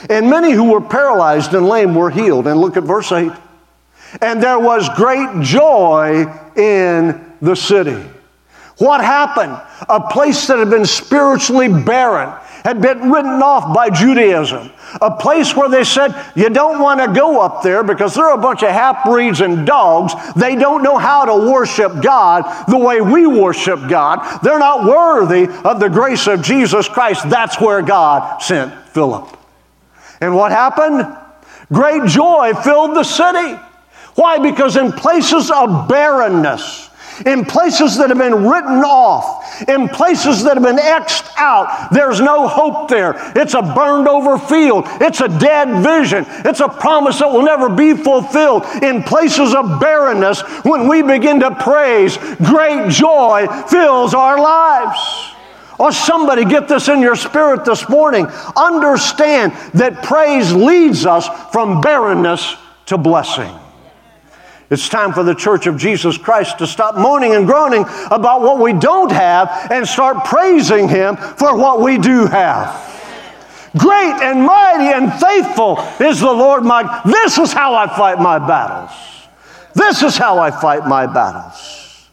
And 0.08 0.30
many 0.30 0.52
who 0.52 0.72
were 0.72 0.80
paralyzed 0.80 1.54
and 1.54 1.66
lame 1.66 1.94
were 1.94 2.10
healed. 2.10 2.46
And 2.46 2.60
look 2.60 2.76
at 2.76 2.84
verse 2.84 3.12
8. 3.12 3.32
And 4.20 4.42
there 4.42 4.58
was 4.58 4.88
great 4.96 5.42
joy 5.42 6.26
in 6.56 7.34
the 7.40 7.54
city. 7.54 8.02
What 8.78 9.02
happened? 9.02 9.60
A 9.88 10.00
place 10.00 10.46
that 10.46 10.58
had 10.58 10.70
been 10.70 10.86
spiritually 10.86 11.68
barren 11.68 12.32
had 12.64 12.80
been 12.80 13.10
written 13.10 13.42
off 13.42 13.74
by 13.74 13.90
Judaism. 13.90 14.70
A 15.00 15.10
place 15.10 15.54
where 15.54 15.68
they 15.68 15.84
said, 15.84 16.14
you 16.34 16.50
don't 16.50 16.80
want 16.80 17.00
to 17.00 17.12
go 17.18 17.40
up 17.40 17.62
there 17.62 17.82
because 17.82 18.14
they're 18.14 18.34
a 18.34 18.38
bunch 18.38 18.62
of 18.62 18.70
half 18.70 19.04
breeds 19.04 19.40
and 19.40 19.66
dogs. 19.66 20.12
They 20.34 20.56
don't 20.56 20.82
know 20.82 20.98
how 20.98 21.24
to 21.24 21.50
worship 21.50 22.02
God 22.02 22.42
the 22.68 22.78
way 22.78 23.00
we 23.00 23.26
worship 23.26 23.88
God. 23.88 24.40
They're 24.42 24.58
not 24.58 24.84
worthy 24.84 25.46
of 25.64 25.80
the 25.80 25.88
grace 25.88 26.26
of 26.26 26.42
Jesus 26.42 26.88
Christ. 26.88 27.28
That's 27.30 27.60
where 27.60 27.82
God 27.82 28.42
sent 28.42 28.74
Philip. 28.88 29.36
And 30.20 30.34
what 30.34 30.52
happened? 30.52 31.16
Great 31.72 32.08
joy 32.08 32.52
filled 32.54 32.96
the 32.96 33.04
city. 33.04 33.58
Why? 34.16 34.38
Because 34.38 34.76
in 34.76 34.92
places 34.92 35.50
of 35.50 35.88
barrenness, 35.88 36.89
in 37.26 37.44
places 37.44 37.96
that 37.98 38.08
have 38.08 38.18
been 38.18 38.48
written 38.48 38.82
off, 38.84 39.68
in 39.68 39.88
places 39.88 40.44
that 40.44 40.54
have 40.54 40.62
been 40.62 40.78
X'd 40.78 41.24
out. 41.36 41.88
There's 41.92 42.20
no 42.20 42.48
hope 42.48 42.88
there. 42.88 43.14
It's 43.36 43.54
a 43.54 43.62
burned 43.62 44.08
over 44.08 44.38
field. 44.38 44.84
It's 45.00 45.20
a 45.20 45.28
dead 45.28 45.82
vision. 45.82 46.24
It's 46.44 46.60
a 46.60 46.68
promise 46.68 47.18
that 47.18 47.28
will 47.28 47.42
never 47.42 47.68
be 47.68 47.94
fulfilled. 47.94 48.64
In 48.82 49.02
places 49.02 49.54
of 49.54 49.80
barrenness, 49.80 50.40
when 50.64 50.88
we 50.88 51.02
begin 51.02 51.40
to 51.40 51.54
praise, 51.54 52.16
great 52.38 52.90
joy 52.90 53.46
fills 53.68 54.14
our 54.14 54.40
lives. 54.40 55.34
Oh, 55.78 55.90
somebody 55.90 56.44
get 56.44 56.68
this 56.68 56.88
in 56.88 57.00
your 57.00 57.16
spirit 57.16 57.64
this 57.64 57.88
morning. 57.88 58.26
Understand 58.54 59.52
that 59.72 60.02
praise 60.02 60.52
leads 60.52 61.06
us 61.06 61.26
from 61.52 61.80
barrenness 61.80 62.54
to 62.86 62.98
blessing. 62.98 63.54
It's 64.70 64.88
time 64.88 65.12
for 65.12 65.24
the 65.24 65.34
church 65.34 65.66
of 65.66 65.76
Jesus 65.76 66.16
Christ 66.16 66.58
to 66.58 66.66
stop 66.66 66.96
moaning 66.96 67.34
and 67.34 67.44
groaning 67.44 67.84
about 68.06 68.40
what 68.42 68.60
we 68.60 68.72
don't 68.72 69.10
have 69.10 69.68
and 69.70 69.86
start 69.86 70.24
praising 70.24 70.88
Him 70.88 71.16
for 71.16 71.56
what 71.56 71.80
we 71.80 71.98
do 71.98 72.26
have. 72.26 72.86
Great 73.76 74.14
and 74.22 74.44
mighty 74.44 74.92
and 74.92 75.12
faithful 75.14 75.78
is 75.98 76.20
the 76.20 76.32
Lord 76.32 76.62
my. 76.62 77.02
This 77.04 77.38
is 77.38 77.52
how 77.52 77.74
I 77.74 77.88
fight 77.88 78.20
my 78.20 78.38
battles. 78.38 78.92
This 79.74 80.02
is 80.02 80.16
how 80.16 80.38
I 80.38 80.52
fight 80.52 80.86
my 80.86 81.06
battles. 81.06 82.08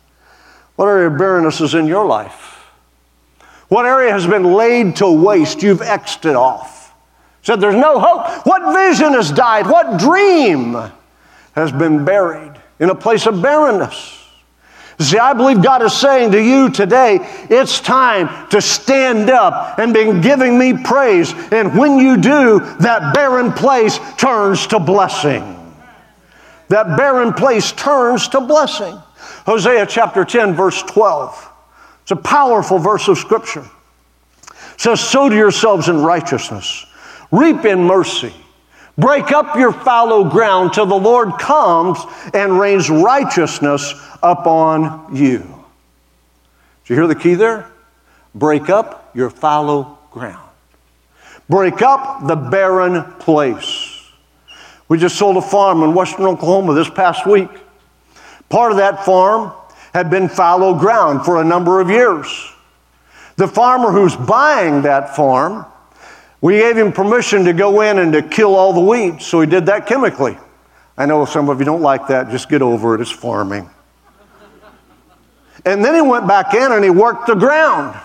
What 0.78 0.88
area 0.88 1.08
of 1.08 1.18
barrenness 1.18 1.62
is 1.62 1.76
in 1.76 1.86
your 1.86 2.06
life? 2.06 2.66
What 3.68 3.86
area 3.86 4.12
has 4.12 4.26
been 4.26 4.54
laid 4.54 4.96
to 4.98 5.12
waste? 5.12 5.62
You've 5.62 5.82
X'd 5.82 6.26
it 6.26 6.36
off. 6.36 6.94
Said 7.44 7.62
there's 7.62 7.76
no 7.76 8.00
hope. 8.00 8.46
What 8.48 8.74
vision 8.74 9.14
has 9.14 9.32
died? 9.32 9.68
What 9.68 10.00
dream? 10.00 10.92
Has 11.58 11.72
been 11.72 12.06
buried 12.06 12.54
in 12.80 12.92
a 12.92 12.96
place 12.96 13.26
of 13.26 13.42
barrenness. 13.42 14.24
See, 15.00 15.18
I 15.18 15.34
believe 15.34 15.64
God 15.64 15.82
is 15.82 15.94
saying 15.94 16.32
to 16.32 16.42
you 16.42 16.70
today, 16.70 17.18
it's 17.50 17.80
time 17.80 18.48
to 18.50 18.62
stand 18.62 19.32
up 19.32 19.80
and 19.80 19.92
begin 19.92 20.22
giving 20.22 20.58
me 20.58 20.84
praise. 20.84 21.34
And 21.52 21.76
when 21.76 21.98
you 21.98 22.18
do, 22.18 22.60
that 22.80 23.14
barren 23.16 23.52
place 23.52 24.00
turns 24.18 24.68
to 24.68 24.80
blessing. 24.80 25.56
That 26.70 26.96
barren 26.96 27.34
place 27.34 27.72
turns 27.72 28.28
to 28.30 28.42
blessing. 28.42 28.96
Hosea 29.48 29.88
chapter 29.88 30.26
10, 30.26 30.54
verse 30.54 30.84
12. 30.84 31.54
It's 32.04 32.12
a 32.12 32.16
powerful 32.16 32.78
verse 32.78 33.08
of 33.08 33.18
scripture. 33.18 33.66
It 34.44 34.82
says, 34.82 35.00
Sow 35.00 35.28
to 35.28 35.36
yourselves 35.36 35.90
in 35.90 36.04
righteousness, 36.04 36.86
reap 37.32 37.66
in 37.66 37.84
mercy. 37.84 38.34
Break 38.98 39.32
up 39.32 39.56
your 39.56 39.72
fallow 39.72 40.24
ground 40.24 40.74
till 40.74 40.88
the 40.88 40.96
Lord 40.96 41.38
comes 41.40 42.00
and 42.34 42.60
rains 42.60 42.90
righteousness 42.90 43.94
upon 44.24 45.16
you. 45.16 45.40
Did 46.84 46.90
you 46.90 46.96
hear 46.96 47.08
the 47.08 47.16
key 47.16 47.36
there? 47.36 47.70
Break 48.34 48.70
up 48.70 49.12
your 49.14 49.30
fallow 49.30 50.00
ground. 50.12 50.50
Break 51.48 51.82
up 51.82 52.28
the 52.28 52.36
barren 52.36 53.04
place. 53.20 53.94
We 54.90 54.98
just 54.98 55.18
sold 55.18 55.38
a 55.38 55.42
farm 55.42 55.84
in 55.84 55.94
western 55.94 56.26
Oklahoma 56.26 56.74
this 56.74 56.90
past 56.90 57.28
week. 57.28 57.50
Part 58.50 58.72
of 58.72 58.78
that 58.78 59.06
farm 59.06 59.54
had 59.94 60.10
been 60.10 60.28
fallow 60.28 60.74
ground 60.78 61.24
for 61.24 61.42
a 61.42 61.44
number 61.44 61.80
of 61.82 61.90
years. 61.90 62.28
The 63.36 63.48
farmer 63.48 63.92
who's 63.92 64.16
buying 64.16 64.82
that 64.84 65.16
farm 65.16 65.66
we 66.42 66.58
gave 66.58 66.78
him 66.78 66.92
permission 66.92 67.46
to 67.46 67.54
go 67.54 67.82
in 67.82 67.98
and 68.00 68.14
to 68.14 68.22
kill 68.22 68.56
all 68.56 68.74
the 68.74 68.82
weeds, 68.82 69.26
so 69.26 69.42
he 69.42 69.48
did 69.48 69.66
that 69.66 69.88
chemically. 69.88 70.38
I 70.98 71.06
know 71.06 71.26
some 71.26 71.50
of 71.50 71.60
you 71.60 71.66
don't 71.66 71.82
like 71.82 72.08
that. 72.08 72.30
Just 72.30 72.50
get 72.50 72.62
over 72.62 72.96
it. 72.96 73.02
It's 73.02 73.12
farming. 73.12 73.70
And 75.66 75.84
then 75.84 75.96
he 75.96 76.02
went 76.02 76.28
back 76.28 76.54
in 76.54 76.72
and 76.72 76.84
he 76.84 76.90
worked 76.90 77.28
the 77.28 77.36
ground, 77.36 78.00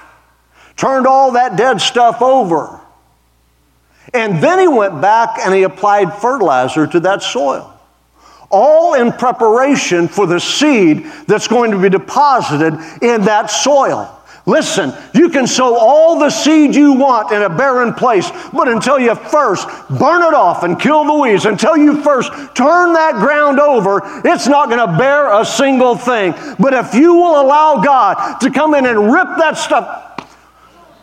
turned 0.77 1.07
all 1.07 1.33
that 1.33 1.57
dead 1.57 1.81
stuff 1.81 2.21
over. 2.21 2.81
And 4.15 4.43
then 4.43 4.59
he 4.59 4.69
went 4.69 5.01
back 5.01 5.39
and 5.39 5.55
he 5.55 5.63
applied 5.63 6.13
fertilizer 6.15 6.87
to 6.87 7.01
that 7.01 7.23
soil. 7.23 7.69
All 8.51 8.95
in 8.95 9.13
preparation 9.13 10.09
for 10.09 10.27
the 10.27 10.39
seed 10.39 11.05
that's 11.27 11.49
going 11.49 11.71
to 11.71 11.81
be 11.81 11.89
deposited 11.89 12.75
in 13.01 13.23
that 13.23 13.47
soil. 13.47 14.22
Listen, 14.45 14.93
you 15.15 15.29
can 15.29 15.47
sow 15.47 15.77
all 15.77 16.19
the 16.19 16.29
seed 16.29 16.75
you 16.75 16.95
want 16.95 17.31
in 17.31 17.43
a 17.43 17.49
barren 17.49 17.95
place, 17.95 18.29
but 18.53 18.67
until 18.67 18.99
you 18.99 19.15
first 19.15 19.69
burn 19.89 20.23
it 20.23 20.35
off 20.35 20.65
and 20.65 20.81
kill 20.81 21.05
the 21.05 21.15
weeds, 21.15 21.47
until 21.47 21.77
you 21.77 22.03
first 22.03 22.33
turn 22.57 22.93
that 22.93 23.15
ground 23.15 23.61
over, 23.61 24.01
it's 24.25 24.49
not 24.49 24.69
going 24.69 24.85
to 24.85 24.99
bear 24.99 25.41
a 25.41 25.45
single 25.45 25.97
thing. 25.97 26.35
But 26.59 26.75
if 26.75 26.93
you 26.93 27.15
will 27.15 27.41
allow 27.41 27.83
God 27.83 28.41
to 28.41 28.51
come 28.51 28.75
in 28.75 28.85
and 28.85 29.13
rip 29.13 29.29
that 29.39 29.57
stuff, 29.57 30.12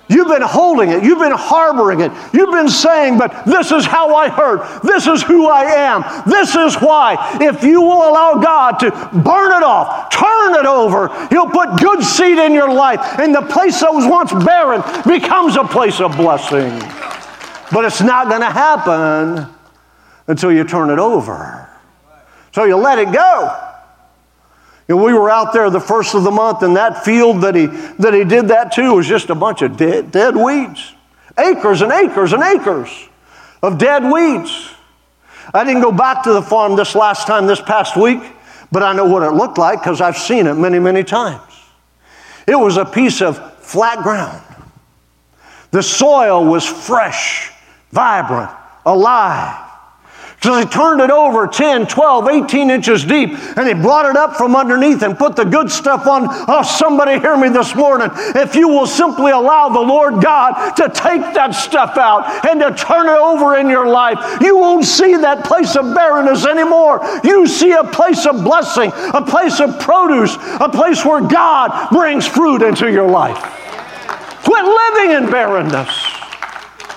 You've 0.10 0.28
been 0.28 0.41
holding 0.41 0.89
it. 0.89 1.04
You've 1.04 1.19
been 1.19 1.32
harboring 1.32 2.02
it. 2.02 2.12
You've 2.34 2.50
been 2.50 2.67
saying, 2.67 3.19
but 3.19 3.45
this 3.45 3.72
is 3.72 3.86
how 3.86 4.15
I 4.15 4.28
hurt. 4.28 4.82
This 4.82 5.06
is 5.06 5.22
who 5.22 5.48
I 5.48 5.62
am. 5.65 6.04
This 6.28 6.56
is 6.56 6.76
why. 6.82 7.38
If 7.39 7.63
you 7.63 7.80
will 7.80 8.10
allow 8.10 8.41
God 8.41 8.80
to 8.80 8.89
burn 8.89 9.52
it 9.54 9.63
off, 9.63 10.10
turn 10.10 10.56
it 10.56 10.65
over, 10.65 11.10
He'll 11.28 11.50
put 11.50 11.80
good 11.80 12.04
seed 12.04 12.39
in 12.39 12.54
your 12.54 12.74
life. 12.74 13.00
And 13.19 13.36
the 13.36 13.43
place 13.43 13.80
that 13.82 13.93
was 13.93 14.08
once 14.08 14.34
barren 14.43 14.82
becomes 15.08 15.56
a 15.58 15.63
place 15.63 16.02
of 16.02 16.17
blessing. 16.17 16.72
But 17.72 17.86
it's 17.86 18.02
not 18.02 18.30
going 18.30 18.41
to 18.41 18.50
happen 18.50 19.48
until 20.26 20.52
you 20.52 20.63
turn 20.63 20.89
it 20.89 20.98
over. 20.98 21.69
So 22.52 22.63
you 22.63 22.78
let 22.78 22.98
it 22.98 23.13
go. 23.13 23.68
And 24.89 25.02
we 25.02 25.13
were 25.13 25.30
out 25.30 25.54
there 25.54 25.69
the 25.69 25.80
first 25.80 26.15
of 26.15 26.23
the 26.23 26.32
month, 26.32 26.63
and 26.63 26.75
that 26.75 27.06
field 27.06 27.41
that 27.41 27.54
he, 27.54 27.67
that 27.67 28.13
he 28.13 28.25
did 28.25 28.47
that 28.47 28.71
to 28.73 28.95
was 28.95 29.08
just 29.08 29.30
a 29.30 29.36
bunch 29.36 29.62
of 29.62 29.78
dead, 29.78 30.12
dead 30.12 30.36
weeds. 30.36 30.93
Acres 31.38 31.82
and 31.82 31.91
acres 31.91 32.34
and 32.34 32.41
acres 32.41 32.89
of 33.62 33.78
dead 33.78 34.04
weeds. 34.12 34.71
I 35.54 35.63
didn't 35.63 35.84
go 35.84 35.91
back 35.91 36.23
to 36.23 36.34
the 36.34 36.41
farm 36.41 36.75
this 36.75 36.95
last 36.95 37.28
time, 37.28 37.45
this 37.45 37.62
past 37.62 37.95
week, 37.95 38.19
but 38.71 38.82
I 38.82 38.93
know 38.93 39.06
what 39.06 39.21
it 39.21 39.32
looked 39.32 39.60
like 39.60 39.80
because 39.80 40.02
I've 40.02 40.17
seen 40.17 40.47
it 40.47 40.56
many, 40.56 40.80
many 40.80 41.04
times. 41.04 41.54
It 42.47 42.56
was 42.56 42.78
a 42.78 42.86
piece 42.86 43.21
of 43.21 43.38
flat 43.63 44.02
ground. 44.02 44.43
The 45.69 45.84
soil 45.84 46.45
was 46.45 46.65
fresh, 46.65 47.52
vibrant, 47.91 48.49
alive. 48.88 49.68
So 50.41 50.58
he 50.58 50.65
turned 50.65 51.02
it 51.02 51.10
over 51.10 51.47
10, 51.47 51.88
12, 51.88 52.30
18 52.30 52.69
inches 52.69 53.04
deep, 53.04 53.32
and 53.58 53.67
he 53.67 53.73
brought 53.73 54.06
it 54.06 54.15
up 54.15 54.38
from 54.38 54.56
underneath 54.56 55.02
and 55.02 55.17
put 55.17 55.36
the 55.36 55.43
good 55.43 55.69
stuff 55.69 56.08
on. 56.08 56.28
Oh, 56.30 56.63
somebody 56.63 57.19
hear 57.19 57.36
me 57.36 57.49
this 57.49 57.75
morning. 57.75 58.10
If 58.13 58.56
you 58.56 58.69
will 58.69 58.88
simply 58.88 59.32
allow 59.32 59.67
the 59.67 59.82
Lord 59.82 60.23
God 60.23 60.75
to 60.78 60.84
take 60.88 61.21
that 61.34 61.52
stuff 61.52 61.97
out 61.97 62.45
and 62.45 62.62
to 62.62 62.73
turn 62.73 63.08
it 63.08 63.17
over 63.17 63.58
in 63.58 63.67
your 63.67 63.88
life, 63.88 64.39
you 64.39 64.58
won't 64.58 64.86
see 64.86 65.17
that 65.17 65.43
place 65.43 65.75
of 65.75 65.93
barrenness 65.93 66.45
anymore. 66.45 67.02
You 67.25 67.45
see 67.45 67.73
a 67.73 67.84
place 67.84 68.25
of 68.25 68.41
blessing, 68.41 68.93
a 69.13 69.21
place 69.21 69.60
of 69.60 69.78
produce, 69.82 70.36
a 70.62 70.69
place 70.69 71.04
where 71.04 71.21
God 71.21 71.89
brings 71.89 72.25
fruit 72.25 72.62
into 72.62 72.89
your 72.89 73.10
life. 73.10 73.38
Quit 74.43 74.63
living 74.63 75.17
in 75.17 75.30
barrenness. 75.30 75.89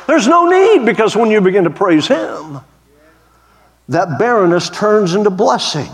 There's 0.07 0.28
no 0.28 0.48
need 0.48 0.87
because 0.87 1.16
when 1.16 1.31
you 1.31 1.40
begin 1.40 1.64
to 1.64 1.70
praise 1.70 2.07
Him, 2.07 2.61
that 3.92 4.18
barrenness 4.18 4.70
turns 4.70 5.14
into 5.14 5.31
blessing. 5.31 5.90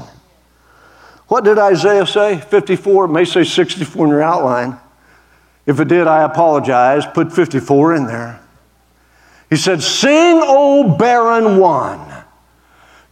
What 1.29 1.45
did 1.45 1.59
Isaiah 1.59 2.07
say? 2.07 2.41
54, 2.41 3.05
it 3.05 3.09
may 3.09 3.25
say 3.25 3.45
64 3.45 4.07
in 4.07 4.11
your 4.11 4.23
outline. 4.23 4.79
If 5.67 5.79
it 5.81 5.89
did, 5.89 6.07
I 6.07 6.25
apologize. 6.25 7.05
Put 7.07 7.33
54 7.33 7.95
in 7.95 8.07
there. 8.07 8.41
He 9.51 9.57
said, 9.57 9.83
Sing, 9.83 10.41
O 10.43 10.97
barren 10.97 11.59
one. 11.59 12.08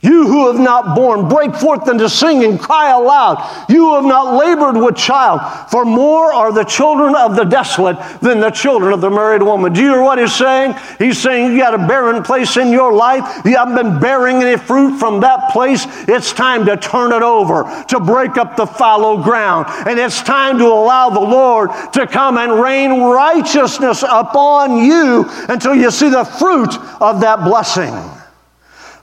You 0.02 0.28
who 0.28 0.52
have 0.52 0.60
not 0.60 0.94
borne, 0.94 1.26
break 1.26 1.54
forth 1.56 1.88
into 1.88 2.08
singing, 2.10 2.58
cry 2.58 2.90
aloud. 2.90 3.66
You 3.68 3.86
who 3.86 3.94
have 3.94 4.04
not 4.04 4.36
labored 4.36 4.76
with 4.76 4.94
child, 4.94 5.40
for 5.70 5.86
more 5.86 6.34
are 6.34 6.52
the 6.52 6.64
children 6.64 7.14
of 7.16 7.34
the 7.34 7.44
desolate 7.44 7.96
than 8.20 8.38
the 8.38 8.50
children 8.50 8.92
of 8.92 9.00
the 9.00 9.08
married 9.08 9.42
woman. 9.42 9.72
Do 9.72 9.80
you 9.82 9.92
hear 9.92 10.02
what 10.02 10.18
he's 10.18 10.34
saying? 10.34 10.74
He's 10.98 11.18
saying 11.18 11.50
you 11.50 11.58
got 11.58 11.74
a 11.74 11.78
barren 11.78 12.22
place 12.22 12.58
in 12.58 12.72
your 12.72 12.92
life. 12.92 13.44
You 13.46 13.56
haven't 13.56 13.74
been 13.74 13.98
bearing 13.98 14.36
any 14.42 14.58
fruit 14.58 14.98
from 14.98 15.20
that 15.22 15.50
place. 15.50 15.86
It's 16.06 16.30
time 16.30 16.66
to 16.66 16.76
turn 16.76 17.12
it 17.12 17.22
over, 17.22 17.64
to 17.88 17.98
break 17.98 18.36
up 18.36 18.54
the 18.54 18.66
fallow 18.66 19.22
ground. 19.22 19.66
And 19.88 19.98
it's 19.98 20.22
time 20.22 20.58
to 20.58 20.66
allow 20.66 21.08
the 21.08 21.20
Lord 21.20 21.70
to 21.94 22.06
come 22.06 22.36
and 22.36 22.60
rain 22.60 23.00
righteousness 23.00 24.02
upon 24.02 24.76
you 24.76 25.24
until 25.48 25.74
you 25.74 25.90
see 25.90 26.10
the 26.10 26.24
fruit 26.24 26.76
of 27.00 27.22
that 27.22 27.44
blessing. 27.44 27.94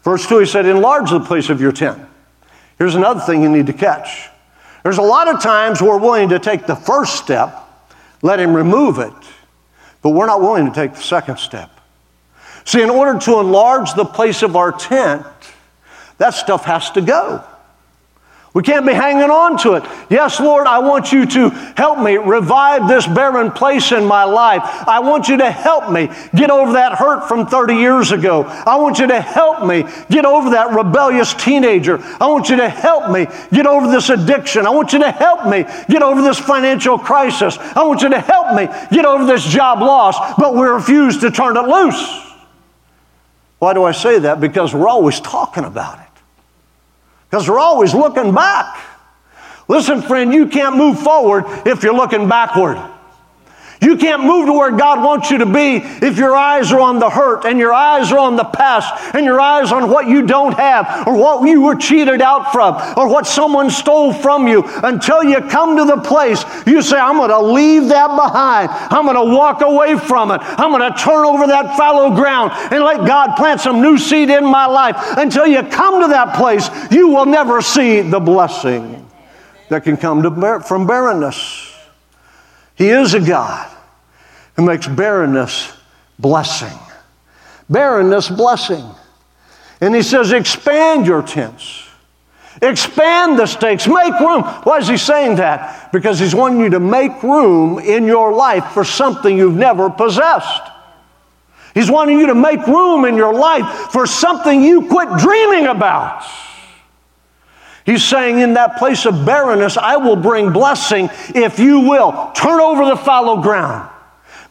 Verse 0.03 0.27
2, 0.27 0.39
he 0.39 0.45
said, 0.45 0.65
Enlarge 0.65 1.09
the 1.09 1.19
place 1.19 1.49
of 1.49 1.61
your 1.61 1.71
tent. 1.71 2.01
Here's 2.77 2.95
another 2.95 3.21
thing 3.21 3.41
you 3.41 3.49
need 3.49 3.67
to 3.67 3.73
catch. 3.73 4.29
There's 4.83 4.97
a 4.97 5.03
lot 5.03 5.29
of 5.29 5.41
times 5.41 5.81
we're 5.81 5.97
willing 5.97 6.29
to 6.29 6.39
take 6.39 6.65
the 6.65 6.75
first 6.75 7.15
step, 7.15 7.57
let 8.21 8.39
him 8.39 8.53
remove 8.53 8.99
it, 8.99 9.13
but 10.01 10.09
we're 10.09 10.25
not 10.25 10.41
willing 10.41 10.65
to 10.65 10.73
take 10.73 10.93
the 10.93 11.01
second 11.01 11.39
step. 11.39 11.69
See, 12.65 12.81
in 12.81 12.89
order 12.89 13.17
to 13.19 13.39
enlarge 13.39 13.93
the 13.93 14.05
place 14.05 14.43
of 14.43 14.55
our 14.55 14.71
tent, 14.71 15.25
that 16.17 16.31
stuff 16.31 16.65
has 16.65 16.91
to 16.91 17.01
go. 17.01 17.43
We 18.53 18.61
can't 18.61 18.85
be 18.85 18.93
hanging 18.93 19.31
on 19.31 19.57
to 19.59 19.73
it. 19.73 19.83
Yes, 20.11 20.39
Lord, 20.39 20.67
I 20.67 20.77
want 20.77 21.11
you 21.11 21.25
to 21.25 21.49
help 21.75 21.97
me 21.97 22.17
revive 22.17 22.87
this 22.87 23.07
barren 23.07 23.49
place 23.51 23.91
in 23.91 24.05
my 24.05 24.25
life. 24.25 24.61
I 24.87 24.99
want 24.99 25.27
you 25.27 25.37
to 25.37 25.49
help 25.49 25.91
me 25.91 26.11
get 26.35 26.51
over 26.51 26.73
that 26.73 26.93
hurt 26.93 27.27
from 27.27 27.47
30 27.47 27.73
years 27.73 28.11
ago. 28.11 28.43
I 28.43 28.75
want 28.75 28.99
you 28.99 29.07
to 29.07 29.19
help 29.19 29.65
me 29.65 29.85
get 30.11 30.25
over 30.25 30.51
that 30.51 30.75
rebellious 30.75 31.33
teenager. 31.33 31.97
I 32.21 32.27
want 32.27 32.49
you 32.49 32.57
to 32.57 32.69
help 32.69 33.09
me 33.09 33.25
get 33.51 33.65
over 33.65 33.89
this 33.89 34.09
addiction. 34.09 34.67
I 34.67 34.69
want 34.69 34.93
you 34.93 34.99
to 34.99 35.09
help 35.09 35.47
me 35.47 35.63
get 35.89 36.03
over 36.03 36.21
this 36.21 36.37
financial 36.37 36.99
crisis. 36.99 37.57
I 37.57 37.83
want 37.83 38.03
you 38.03 38.09
to 38.09 38.21
help 38.21 38.55
me 38.55 38.67
get 38.95 39.05
over 39.05 39.25
this 39.25 39.43
job 39.43 39.79
loss, 39.79 40.35
but 40.37 40.53
we 40.53 40.61
refuse 40.61 41.17
to 41.21 41.31
turn 41.31 41.57
it 41.57 41.61
loose. 41.61 42.21
Why 43.57 43.73
do 43.73 43.83
I 43.83 43.93
say 43.93 44.19
that? 44.19 44.39
Because 44.39 44.75
we're 44.75 44.89
always 44.89 45.19
talking 45.19 45.63
about 45.63 45.97
it 45.97 46.12
because 47.33 47.49
we're 47.49 47.57
always 47.57 47.95
looking 47.95 48.31
back. 48.31 48.79
Listen, 49.67 50.03
friend, 50.03 50.31
you 50.31 50.45
can't 50.45 50.77
move 50.77 50.99
forward 50.99 51.45
if 51.65 51.81
you're 51.81 51.95
looking 51.95 52.29
backward. 52.29 52.77
You 53.83 53.97
can't 53.97 54.23
move 54.23 54.47
to 54.47 54.53
where 54.53 54.71
God 54.71 55.03
wants 55.03 55.29
you 55.29 55.39
to 55.39 55.45
be 55.45 55.77
if 55.77 56.17
your 56.17 56.35
eyes 56.35 56.71
are 56.71 56.79
on 56.79 56.99
the 56.99 57.09
hurt 57.09 57.45
and 57.45 57.59
your 57.59 57.73
eyes 57.73 58.11
are 58.11 58.19
on 58.19 58.37
the 58.37 58.45
past 58.45 59.13
and 59.13 59.25
your 59.25 59.41
eyes 59.41 59.71
on 59.71 59.89
what 59.89 60.07
you 60.07 60.25
don't 60.25 60.53
have 60.53 61.05
or 61.07 61.17
what 61.17 61.47
you 61.47 61.61
were 61.61 61.75
cheated 61.75 62.21
out 62.21 62.51
from 62.53 62.75
or 62.97 63.07
what 63.09 63.27
someone 63.27 63.69
stole 63.69 64.13
from 64.13 64.47
you 64.47 64.63
until 64.65 65.23
you 65.23 65.41
come 65.41 65.75
to 65.77 65.85
the 65.85 65.97
place 65.97 66.45
you 66.65 66.81
say, 66.81 66.97
I'm 66.97 67.17
going 67.17 67.29
to 67.29 67.41
leave 67.41 67.89
that 67.89 68.07
behind. 68.15 68.69
I'm 68.71 69.05
going 69.05 69.17
to 69.17 69.35
walk 69.35 69.61
away 69.61 69.97
from 69.97 70.31
it. 70.31 70.39
I'm 70.41 70.71
going 70.71 70.91
to 70.91 70.97
turn 70.97 71.25
over 71.25 71.47
that 71.47 71.77
fallow 71.77 72.15
ground 72.15 72.51
and 72.71 72.83
let 72.83 73.05
God 73.07 73.35
plant 73.35 73.61
some 73.61 73.81
new 73.81 73.97
seed 73.97 74.29
in 74.29 74.45
my 74.45 74.65
life. 74.65 74.95
Until 75.17 75.47
you 75.47 75.63
come 75.63 76.01
to 76.01 76.07
that 76.07 76.35
place, 76.35 76.69
you 76.91 77.09
will 77.09 77.25
never 77.25 77.61
see 77.61 78.01
the 78.01 78.19
blessing 78.19 79.09
that 79.69 79.83
can 79.83 79.97
come 79.97 80.21
from 80.61 80.87
barrenness. 80.87 81.75
He 82.75 82.89
is 82.89 83.13
a 83.13 83.19
God 83.19 83.72
who 84.55 84.65
makes 84.65 84.87
barrenness 84.87 85.73
blessing. 86.19 86.77
Barrenness 87.69 88.29
blessing. 88.29 88.83
And 89.81 89.95
he 89.95 90.01
says, 90.01 90.31
expand 90.31 91.05
your 91.05 91.21
tents. 91.21 91.83
Expand 92.61 93.37
the 93.37 93.45
stakes. 93.45 93.87
Make 93.87 94.19
room. 94.19 94.43
Why 94.43 94.77
is 94.77 94.87
he 94.87 94.97
saying 94.97 95.35
that? 95.37 95.91
Because 95.91 96.19
he's 96.19 96.35
wanting 96.35 96.59
you 96.59 96.69
to 96.69 96.79
make 96.79 97.23
room 97.23 97.79
in 97.79 98.05
your 98.05 98.31
life 98.31 98.71
for 98.71 98.83
something 98.83 99.37
you've 99.37 99.55
never 99.55 99.89
possessed. 99.89 100.61
He's 101.73 101.89
wanting 101.89 102.19
you 102.19 102.27
to 102.27 102.35
make 102.35 102.65
room 102.67 103.05
in 103.05 103.17
your 103.17 103.33
life 103.33 103.91
for 103.91 104.05
something 104.05 104.63
you 104.63 104.87
quit 104.87 105.09
dreaming 105.17 105.65
about. 105.67 106.23
He's 107.85 108.03
saying, 108.03 108.39
in 108.39 108.53
that 108.53 108.77
place 108.77 109.05
of 109.05 109.25
barrenness, 109.25 109.75
I 109.75 109.97
will 109.97 110.15
bring 110.15 110.53
blessing 110.53 111.09
if 111.35 111.59
you 111.59 111.81
will. 111.81 112.31
Turn 112.33 112.61
over 112.61 112.85
the 112.85 112.95
fallow 112.95 113.41
ground. 113.41 113.89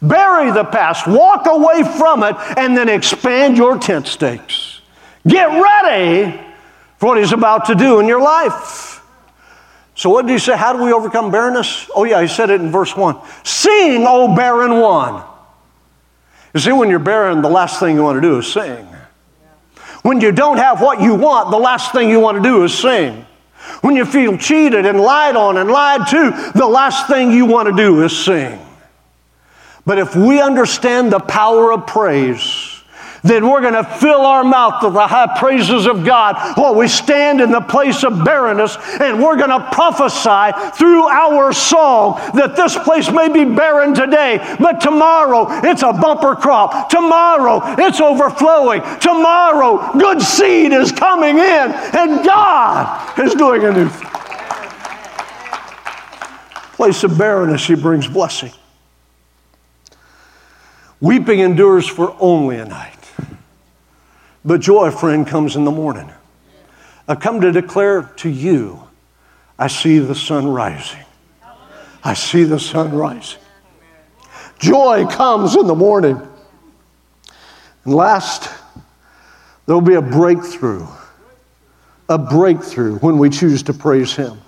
Bury 0.03 0.51
the 0.51 0.65
past, 0.65 1.07
walk 1.07 1.47
away 1.47 1.85
from 1.97 2.25
it, 2.25 2.35
and 2.59 2.77
then 2.77 2.89
expand 2.89 3.57
your 3.57 3.79
tent 3.79 4.09
stakes. 4.09 4.81
Get 5.27 5.47
ready 5.47 6.41
for 6.99 7.11
what 7.11 7.19
He's 7.19 7.33
about 7.33 7.67
to 7.67 7.77
do 7.77 8.01
in 8.01 8.09
your 8.09 8.21
life. 8.21 9.01
So, 9.95 10.11
what 10.11 10.27
did 10.27 10.33
He 10.33 10.39
say? 10.41 10.57
How 10.57 10.73
do 10.73 10.83
we 10.83 10.93
overcome 10.93 11.31
barrenness? 11.31 11.89
Oh, 11.95 12.03
yeah, 12.03 12.21
He 12.21 12.27
said 12.27 12.51
it 12.51 12.61
in 12.61 12.71
verse 12.71 12.97
1 12.97 13.17
Sing, 13.45 14.05
O 14.07 14.35
barren 14.35 14.81
one. 14.81 15.23
You 16.53 16.61
see, 16.61 16.73
when 16.73 16.91
you're 16.91 16.99
barren, 16.99 17.41
the 17.41 17.49
last 17.49 17.79
thing 17.79 17.97
you 17.97 18.03
want 18.03 18.17
to 18.17 18.21
do 18.21 18.39
is 18.39 18.53
sing. 18.53 18.87
When 20.03 20.21
you 20.21 20.33
don't 20.33 20.59
have 20.59 20.81
what 20.81 21.01
you 21.01 21.15
want, 21.15 21.51
the 21.51 21.59
last 21.59 21.93
thing 21.93 22.11
you 22.11 22.19
want 22.19 22.37
to 22.37 22.43
do 22.43 22.65
is 22.65 22.77
sing. 22.77 23.25
When 23.81 23.95
you 23.95 24.05
feel 24.05 24.37
cheated 24.37 24.85
and 24.85 25.01
lied 25.01 25.37
on 25.37 25.57
and 25.57 25.71
lied 25.71 26.09
to, 26.09 26.53
the 26.55 26.67
last 26.67 27.07
thing 27.07 27.31
you 27.31 27.47
want 27.47 27.69
to 27.69 27.75
do 27.75 28.03
is 28.03 28.17
sing. 28.17 28.59
But 29.85 29.99
if 29.99 30.15
we 30.15 30.41
understand 30.41 31.13
the 31.13 31.19
power 31.19 31.73
of 31.73 31.87
praise, 31.87 32.73
then 33.25 33.49
we're 33.49 33.61
going 33.61 33.75
to 33.75 33.85
fill 33.85 34.23
our 34.23 34.43
mouth 34.43 34.83
with 34.83 34.95
the 34.95 35.07
high 35.07 35.39
praises 35.39 35.87
of 35.87 36.05
God 36.05 36.57
while 36.57 36.75
we 36.75 36.89
stand 36.89 37.41
in 37.41 37.53
the 37.53 37.61
place 37.61 38.03
of 38.03 38.25
barrenness, 38.25 38.77
and 39.01 39.23
we're 39.23 39.37
going 39.37 39.51
to 39.51 39.69
prophesy 39.71 40.77
through 40.77 41.05
our 41.05 41.53
song 41.53 42.17
that 42.35 42.57
this 42.57 42.77
place 42.79 43.11
may 43.11 43.29
be 43.29 43.45
barren 43.45 43.95
today, 43.95 44.39
but 44.59 44.81
tomorrow 44.81 45.47
it's 45.63 45.83
a 45.83 45.93
bumper 45.93 46.35
crop. 46.35 46.89
Tomorrow 46.89 47.61
it's 47.79 48.01
overflowing. 48.01 48.83
Tomorrow 49.01 49.99
good 49.99 50.21
seed 50.21 50.73
is 50.73 50.91
coming 50.91 51.39
in, 51.39 51.73
and 51.73 52.25
God 52.25 53.19
is 53.21 53.35
doing 53.35 53.65
a 53.65 53.73
new 53.73 53.89
thing. 53.89 54.09
Place 56.75 57.05
of 57.05 57.17
barrenness, 57.17 57.67
He 57.67 57.77
brings 57.77 58.09
blessing. 58.09 58.53
Weeping 61.03 61.41
endures 61.41 61.89
for 61.89 62.17
only 62.21 62.59
a 62.59 62.65
night. 62.65 63.11
But 64.45 64.61
joy, 64.61 64.93
friend, 64.93 65.27
comes 65.27 65.57
in 65.57 65.65
the 65.65 65.73
morning. 65.73 66.09
I 67.09 67.17
come 67.17 67.41
to 67.41 67.51
declare 67.51 68.05
to 68.19 68.29
you, 68.29 68.85
I 69.59 69.67
see 69.67 69.99
the 69.99 70.15
sun 70.15 70.47
rising. 70.47 71.05
I 72.05 72.15
see 72.15 72.45
the 72.45 72.61
sun 72.61 72.93
rising. 72.93 73.41
Joy 74.61 75.07
comes 75.07 75.57
in 75.57 75.67
the 75.67 75.75
morning. 75.75 76.23
And 77.85 77.95
last, 77.95 78.49
there 79.67 79.75
will 79.75 79.81
be 79.81 79.95
a 79.95 80.03
breakthrough. 80.03 80.87
A 82.09 82.17
breakthrough 82.17 82.99
when 82.99 83.19
we 83.19 83.29
choose 83.29 83.65
to 83.65 83.75
praise 83.75 84.15
Him. 84.15 84.41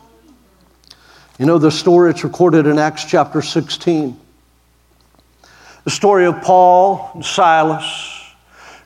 You 1.36 1.46
know 1.46 1.58
the 1.58 1.72
story, 1.72 2.10
it's 2.10 2.22
recorded 2.22 2.68
in 2.68 2.78
Acts 2.78 3.04
chapter 3.04 3.42
16. 3.42 4.20
The 5.84 5.90
story 5.90 6.24
of 6.26 6.40
Paul 6.42 7.10
and 7.14 7.24
Silas 7.24 8.22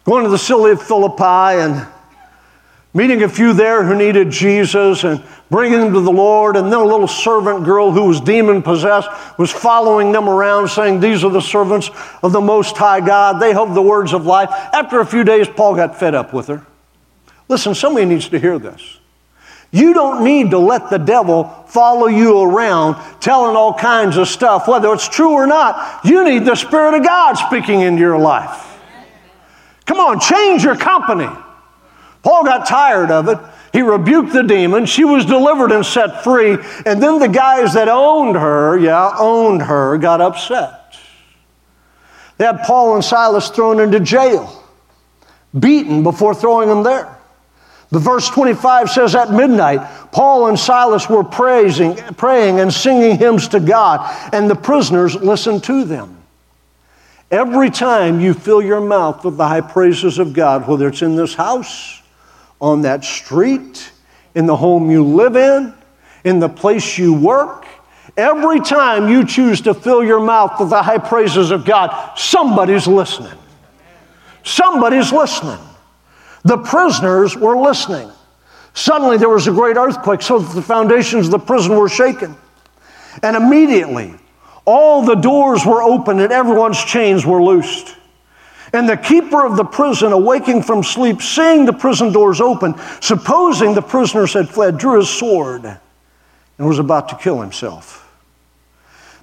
going 0.04 0.24
to 0.24 0.30
the 0.30 0.38
city 0.38 0.70
of 0.70 0.82
Philippi 0.82 1.60
and 1.60 1.86
meeting 2.94 3.22
a 3.22 3.28
few 3.28 3.52
there 3.52 3.84
who 3.84 3.94
needed 3.94 4.30
Jesus 4.30 5.04
and 5.04 5.22
bringing 5.50 5.80
them 5.80 5.92
to 5.92 6.00
the 6.00 6.10
Lord. 6.10 6.56
And 6.56 6.72
then 6.72 6.80
a 6.80 6.84
little 6.84 7.06
servant 7.06 7.64
girl 7.64 7.90
who 7.92 8.06
was 8.06 8.20
demon 8.20 8.62
possessed 8.62 9.08
was 9.38 9.52
following 9.52 10.12
them 10.12 10.28
around 10.28 10.68
saying, 10.68 11.00
These 11.00 11.24
are 11.24 11.30
the 11.30 11.42
servants 11.42 11.90
of 12.22 12.32
the 12.32 12.40
Most 12.40 12.76
High 12.76 13.00
God. 13.00 13.40
They 13.40 13.52
have 13.52 13.74
the 13.74 13.82
words 13.82 14.14
of 14.14 14.24
life. 14.26 14.48
After 14.50 15.00
a 15.00 15.06
few 15.06 15.24
days, 15.24 15.46
Paul 15.46 15.76
got 15.76 15.98
fed 15.98 16.14
up 16.14 16.32
with 16.32 16.46
her. 16.48 16.66
Listen, 17.48 17.74
somebody 17.74 18.06
needs 18.06 18.28
to 18.30 18.38
hear 18.38 18.58
this. 18.58 18.98
You 19.70 19.92
don't 19.92 20.24
need 20.24 20.50
to 20.50 20.58
let 20.58 20.88
the 20.88 20.98
devil 20.98 21.44
follow 21.66 22.06
you 22.06 22.40
around 22.40 22.96
telling 23.20 23.54
all 23.54 23.74
kinds 23.74 24.16
of 24.16 24.26
stuff, 24.26 24.66
whether 24.66 24.92
it's 24.92 25.08
true 25.08 25.32
or 25.32 25.46
not. 25.46 26.04
You 26.04 26.24
need 26.24 26.46
the 26.46 26.54
Spirit 26.54 26.94
of 26.94 27.04
God 27.04 27.34
speaking 27.34 27.82
into 27.82 28.00
your 28.00 28.18
life. 28.18 28.80
Come 29.84 30.00
on, 30.00 30.20
change 30.20 30.64
your 30.64 30.76
company. 30.76 31.28
Paul 32.22 32.44
got 32.44 32.66
tired 32.66 33.10
of 33.10 33.28
it. 33.28 33.38
He 33.72 33.82
rebuked 33.82 34.32
the 34.32 34.42
demon. 34.42 34.86
She 34.86 35.04
was 35.04 35.26
delivered 35.26 35.72
and 35.72 35.84
set 35.84 36.24
free. 36.24 36.56
And 36.86 37.02
then 37.02 37.18
the 37.18 37.28
guys 37.28 37.74
that 37.74 37.88
owned 37.88 38.36
her, 38.36 38.78
yeah, 38.78 39.14
owned 39.18 39.62
her, 39.62 39.98
got 39.98 40.22
upset. 40.22 40.96
They 42.38 42.46
had 42.46 42.60
Paul 42.62 42.94
and 42.94 43.04
Silas 43.04 43.50
thrown 43.50 43.80
into 43.80 44.00
jail, 44.00 44.64
beaten 45.58 46.02
before 46.02 46.34
throwing 46.34 46.68
them 46.68 46.82
there. 46.82 47.17
The 47.90 47.98
verse 47.98 48.28
25 48.28 48.90
says, 48.90 49.14
At 49.14 49.32
midnight, 49.32 49.80
Paul 50.12 50.48
and 50.48 50.58
Silas 50.58 51.08
were 51.08 51.24
praising, 51.24 51.96
praying 52.14 52.60
and 52.60 52.72
singing 52.72 53.16
hymns 53.16 53.48
to 53.48 53.60
God, 53.60 54.34
and 54.34 54.50
the 54.50 54.54
prisoners 54.54 55.14
listened 55.14 55.64
to 55.64 55.84
them. 55.84 56.16
Every 57.30 57.70
time 57.70 58.20
you 58.20 58.34
fill 58.34 58.62
your 58.62 58.80
mouth 58.80 59.24
with 59.24 59.36
the 59.36 59.46
high 59.46 59.60
praises 59.60 60.18
of 60.18 60.32
God, 60.32 60.66
whether 60.66 60.88
it's 60.88 61.02
in 61.02 61.16
this 61.16 61.34
house, 61.34 62.02
on 62.60 62.82
that 62.82 63.04
street, 63.04 63.92
in 64.34 64.46
the 64.46 64.56
home 64.56 64.90
you 64.90 65.04
live 65.04 65.36
in, 65.36 65.74
in 66.24 66.40
the 66.40 66.48
place 66.48 66.98
you 66.98 67.14
work, 67.14 67.66
every 68.16 68.60
time 68.60 69.08
you 69.08 69.24
choose 69.24 69.60
to 69.62 69.72
fill 69.74 70.04
your 70.04 70.20
mouth 70.20 70.58
with 70.58 70.70
the 70.70 70.82
high 70.82 70.98
praises 70.98 71.50
of 71.50 71.64
God, 71.64 72.18
somebody's 72.18 72.86
listening. 72.86 73.38
Somebody's 74.42 75.12
listening. 75.12 75.58
The 76.48 76.56
prisoners 76.56 77.36
were 77.36 77.58
listening. 77.58 78.10
Suddenly 78.72 79.18
there 79.18 79.28
was 79.28 79.46
a 79.46 79.52
great 79.52 79.76
earthquake, 79.76 80.22
so 80.22 80.38
that 80.38 80.54
the 80.54 80.62
foundations 80.62 81.26
of 81.26 81.32
the 81.32 81.38
prison 81.38 81.76
were 81.76 81.90
shaken. 81.90 82.34
And 83.22 83.36
immediately, 83.36 84.14
all 84.64 85.02
the 85.02 85.14
doors 85.14 85.66
were 85.66 85.82
opened 85.82 86.22
and 86.22 86.32
everyone's 86.32 86.82
chains 86.82 87.26
were 87.26 87.42
loosed. 87.42 87.96
And 88.72 88.88
the 88.88 88.96
keeper 88.96 89.44
of 89.44 89.58
the 89.58 89.64
prison, 89.64 90.12
awaking 90.12 90.62
from 90.62 90.82
sleep, 90.82 91.20
seeing 91.20 91.66
the 91.66 91.72
prison 91.74 92.12
doors 92.12 92.40
open, 92.40 92.76
supposing 93.02 93.74
the 93.74 93.82
prisoners 93.82 94.32
had 94.32 94.48
fled, 94.48 94.78
drew 94.78 94.96
his 94.96 95.10
sword 95.10 95.66
and 95.66 96.66
was 96.66 96.78
about 96.78 97.10
to 97.10 97.16
kill 97.16 97.42
himself. 97.42 98.10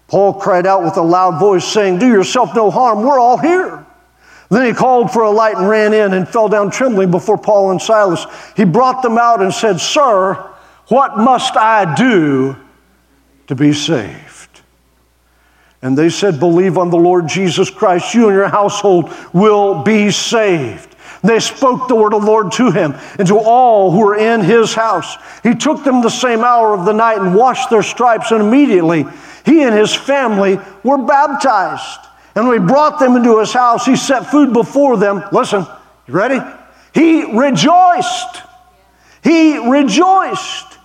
Paul 0.10 0.36
cried 0.36 0.68
out 0.68 0.84
with 0.84 0.98
a 0.98 1.02
loud 1.02 1.40
voice, 1.40 1.66
saying, 1.66 1.98
Do 1.98 2.08
yourself 2.08 2.54
no 2.54 2.70
harm, 2.70 3.02
we're 3.02 3.20
all 3.20 3.38
here. 3.38 3.84
Then 4.50 4.66
he 4.66 4.74
called 4.74 5.12
for 5.12 5.24
a 5.24 5.32
light 5.32 5.58
and 5.58 5.68
ran 5.68 5.94
in 5.94 6.14
and 6.14 6.28
fell 6.28 6.48
down 6.48 6.70
trembling 6.70 7.12
before 7.12 7.38
Paul 7.38 7.72
and 7.72 7.82
Silas. 7.82 8.26
He 8.56 8.64
brought 8.64 9.02
them 9.02 9.18
out 9.18 9.42
and 9.42 9.54
said, 9.54 9.80
Sir, 9.80 10.34
what 10.88 11.18
must 11.18 11.56
I 11.58 11.96
do 11.96 12.56
to 13.48 13.56
be 13.56 13.74
saved? 13.74 14.62
And 15.82 15.98
they 15.98 16.10
said, 16.10 16.40
Believe 16.40 16.78
on 16.78 16.90
the 16.90 16.98
Lord 16.98 17.28
Jesus 17.28 17.70
Christ, 17.70 18.14
you 18.14 18.28
and 18.28 18.36
your 18.36 18.48
household 18.48 19.14
will 19.34 19.84
be 19.84 20.12
saved. 20.12 20.96
They 21.24 21.40
spoke 21.40 21.88
the 21.88 21.96
word 21.96 22.14
of 22.14 22.22
the 22.22 22.28
Lord 22.28 22.52
to 22.54 22.72
him 22.72 22.94
and 23.18 23.28
to 23.28 23.38
all 23.38 23.92
who 23.92 24.00
were 24.00 24.16
in 24.16 24.42
his 24.42 24.76
house. 24.76 25.16
He 25.42 25.56
took 25.56 25.84
them 25.84 26.02
the 26.02 26.10
same 26.10 26.44
hour 26.44 26.74
of 26.74 26.86
the 26.86 26.94
night 26.94 27.18
and 27.18 27.34
washed 27.34 27.72
their 27.72 27.84
stripes, 27.84 28.32
and 28.32 28.42
immediately 28.42 29.06
he 29.44 29.64
and 29.64 29.74
his 29.74 29.94
family 29.94 30.60
were 30.84 31.00
baptized. 31.00 32.00
And 32.36 32.48
when 32.48 32.62
he 32.62 32.68
brought 32.68 33.00
them 33.00 33.16
into 33.16 33.40
his 33.40 33.54
house, 33.54 33.86
he 33.86 33.96
set 33.96 34.28
food 34.28 34.54
before 34.54 34.98
them. 34.98 35.24
Listen, 35.32 35.66
you 36.08 36.14
ready? 36.14 36.40
He 36.94 37.24
rejoiced. 37.38 38.42
He 39.24 39.58
rejoiced 39.58 40.76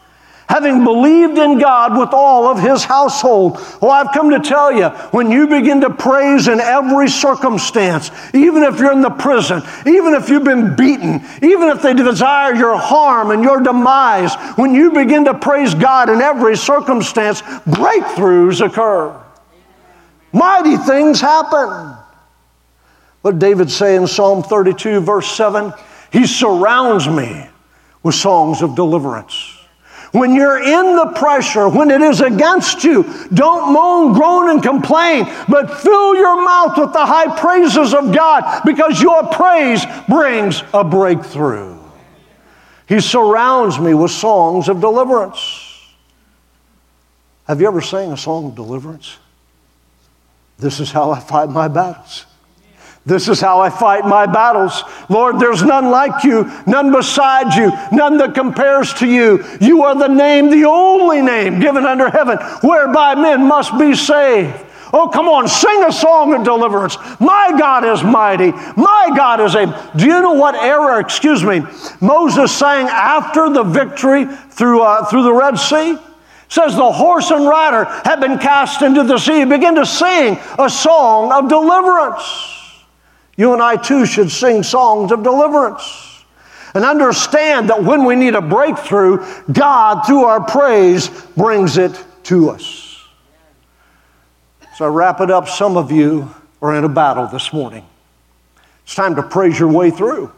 having 0.51 0.83
believed 0.83 1.39
in 1.39 1.61
God 1.61 1.97
with 1.97 2.09
all 2.13 2.49
of 2.49 2.59
his 2.59 2.83
household. 2.83 3.53
Well, 3.81 3.93
I've 3.93 4.13
come 4.13 4.31
to 4.31 4.41
tell 4.41 4.73
you, 4.73 4.89
when 5.13 5.31
you 5.31 5.47
begin 5.47 5.81
to 5.83 5.91
praise 5.91 6.49
in 6.49 6.59
every 6.59 7.09
circumstance, 7.09 8.11
even 8.35 8.65
if 8.65 8.81
you're 8.81 8.91
in 8.91 9.01
the 9.01 9.11
prison, 9.11 9.63
even 9.87 10.13
if 10.15 10.29
you've 10.29 10.43
been 10.43 10.75
beaten, 10.75 11.25
even 11.41 11.69
if 11.69 11.83
they 11.83 11.95
desire 11.95 12.53
your 12.57 12.77
harm 12.77 13.31
and 13.31 13.45
your 13.45 13.61
demise, 13.61 14.35
when 14.57 14.75
you 14.75 14.91
begin 14.91 15.25
to 15.27 15.35
praise 15.35 15.73
God 15.73 16.11
in 16.11 16.21
every 16.21 16.57
circumstance, 16.57 17.43
breakthroughs 17.43 18.61
occur. 18.61 19.17
Mighty 20.33 20.77
things 20.77 21.21
happen. 21.21 21.97
What 23.23 23.33
did 23.33 23.41
David 23.41 23.71
say 23.71 23.97
in 23.97 24.07
Psalm 24.07 24.43
32, 24.43 25.01
verse 25.01 25.31
7? 25.31 25.73
He 26.13 26.27
surrounds 26.27 27.09
me 27.09 27.49
with 28.03 28.15
songs 28.15 28.63
of 28.63 28.75
deliverance. 28.75 29.57
When 30.13 30.35
you're 30.35 30.61
in 30.61 30.97
the 30.97 31.13
pressure, 31.15 31.69
when 31.69 31.91
it 31.91 32.01
is 32.01 32.21
against 32.21 32.83
you, 32.83 33.05
don't 33.33 33.73
moan, 33.73 34.13
groan, 34.13 34.51
and 34.51 34.63
complain, 34.63 35.25
but 35.49 35.73
fill 35.79 36.17
your 36.17 36.45
mouth 36.45 36.77
with 36.77 36.93
the 36.93 37.07
high 37.07 37.39
praises 37.39 37.95
of 37.95 38.13
God 38.13 38.63
because 38.65 39.01
your 39.01 39.29
praise 39.29 39.85
brings 40.09 40.65
a 40.75 40.83
breakthrough. 40.83 41.79
He 42.89 42.99
surrounds 42.99 43.79
me 43.79 43.95
with 43.95 44.11
songs 44.11 44.69
of 44.69 44.81
deliverance. 44.81 45.69
Have 47.47 47.61
you 47.61 47.69
ever 47.69 47.81
sang 47.81 48.11
a 48.11 48.17
song 48.17 48.47
of 48.47 48.57
deliverance? 48.57 49.17
This 50.61 50.81
is 50.81 50.93
how 50.93 51.11
I 51.11 51.21
fight 51.21 51.49
my 51.49 51.69
battles. 51.69 52.27
This 53.07 53.29
is 53.29 53.41
how 53.41 53.61
I 53.61 53.71
fight 53.71 54.05
my 54.05 54.27
battles. 54.27 54.83
Lord, 55.09 55.41
there's 55.41 55.63
none 55.63 55.91
like 55.91 56.23
you, 56.23 56.45
none 56.67 56.93
beside 56.93 57.55
you, 57.55 57.73
none 57.97 58.19
that 58.19 58.35
compares 58.35 58.93
to 58.95 59.07
you. 59.07 59.43
You 59.61 59.83
are 59.85 59.95
the 59.95 60.07
name, 60.07 60.51
the 60.51 60.67
only 60.67 61.23
name 61.23 61.61
given 61.61 61.87
under 61.87 62.11
heaven, 62.11 62.37
whereby 62.63 63.15
men 63.15 63.47
must 63.47 63.79
be 63.79 63.95
saved. 63.95 64.67
Oh, 64.93 65.09
come 65.09 65.29
on, 65.29 65.49
sing 65.49 65.85
a 65.85 65.93
song 65.93 66.35
of 66.35 66.45
deliverance. 66.45 66.97
My 67.21 67.55
God 67.59 67.85
is 67.85 68.03
mighty. 68.03 68.51
My 68.53 69.13
God 69.17 69.41
is 69.41 69.55
able. 69.55 69.75
Do 69.97 70.05
you 70.05 70.21
know 70.21 70.35
what 70.35 70.55
era, 70.57 71.01
excuse 71.01 71.43
me, 71.43 71.63
Moses 72.01 72.53
sang 72.53 72.87
after 72.87 73.49
the 73.49 73.63
victory 73.63 74.27
through, 74.27 74.83
uh, 74.83 75.07
through 75.07 75.23
the 75.23 75.33
Red 75.33 75.59
Sea? 75.59 75.97
Says 76.51 76.75
the 76.75 76.93
horse 76.93 77.31
and 77.31 77.47
rider 77.47 77.85
have 78.05 78.21
been 78.21 78.37
cast 78.39 78.83
into 78.83 79.05
the 79.05 79.17
sea. 79.19 79.39
He 79.39 79.45
began 79.45 79.77
to 79.77 79.87
sing 79.87 80.37
a 80.59 80.69
song 80.69 81.33
of 81.33 81.49
deliverance. 81.49 82.23
You 83.37 83.55
and 83.55 83.63
I 83.63 83.77
too 83.77 84.05
should 84.05 84.31
sing 84.31 84.63
songs 84.63 85.13
of 85.13 85.23
deliverance. 85.23 86.25
And 86.75 86.85
understand 86.85 87.71
that 87.71 87.83
when 87.83 88.05
we 88.05 88.17
need 88.17 88.35
a 88.35 88.43
breakthrough, 88.43 89.25
God, 89.53 90.05
through 90.07 90.25
our 90.25 90.41
praise, 90.41 91.09
brings 91.37 91.79
it 91.79 92.05
to 92.25 92.51
us. 92.51 92.99
So 94.77 94.85
I 94.85 94.89
wrap 94.89 95.21
it 95.21 95.31
up. 95.31 95.49
Some 95.49 95.77
of 95.77 95.93
you 95.93 96.35
are 96.61 96.75
in 96.75 96.85
a 96.85 96.89
battle 96.89 97.29
this 97.29 97.53
morning. 97.53 97.87
It's 98.83 98.95
time 98.95 99.15
to 99.17 99.23
praise 99.23 99.59
your 99.59 99.71
way 99.71 99.91
through. 99.91 100.33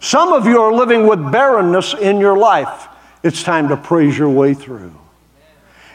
Some 0.00 0.32
of 0.32 0.46
you 0.46 0.60
are 0.60 0.72
living 0.72 1.06
with 1.06 1.30
barrenness 1.30 1.94
in 1.94 2.18
your 2.18 2.36
life. 2.36 2.88
It's 3.22 3.42
time 3.42 3.68
to 3.68 3.76
praise 3.76 4.16
your 4.16 4.30
way 4.30 4.54
through. 4.54 4.92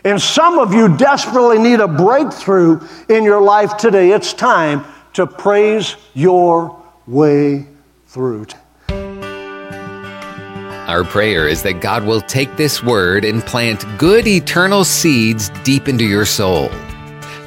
And 0.07 0.21
some 0.21 0.57
of 0.57 0.73
you 0.73 0.95
desperately 0.95 1.59
need 1.59 1.81
a 1.81 1.87
breakthrough 1.87 2.79
in 3.09 3.25
your 3.25 3.41
life 3.41 3.75
today. 3.75 4.11
It's 4.11 4.31
time 4.31 4.85
to 5.11 5.27
praise 5.27 5.97
your 6.13 6.81
way 7.07 7.67
through. 8.05 8.45
Our 10.87 11.03
prayer 11.03 11.49
is 11.49 11.61
that 11.63 11.81
God 11.81 12.05
will 12.05 12.21
take 12.21 12.55
this 12.55 12.81
word 12.81 13.25
and 13.25 13.43
plant 13.43 13.83
good 13.97 14.25
eternal 14.25 14.85
seeds 14.85 15.49
deep 15.65 15.89
into 15.89 16.05
your 16.05 16.25
soul. 16.25 16.69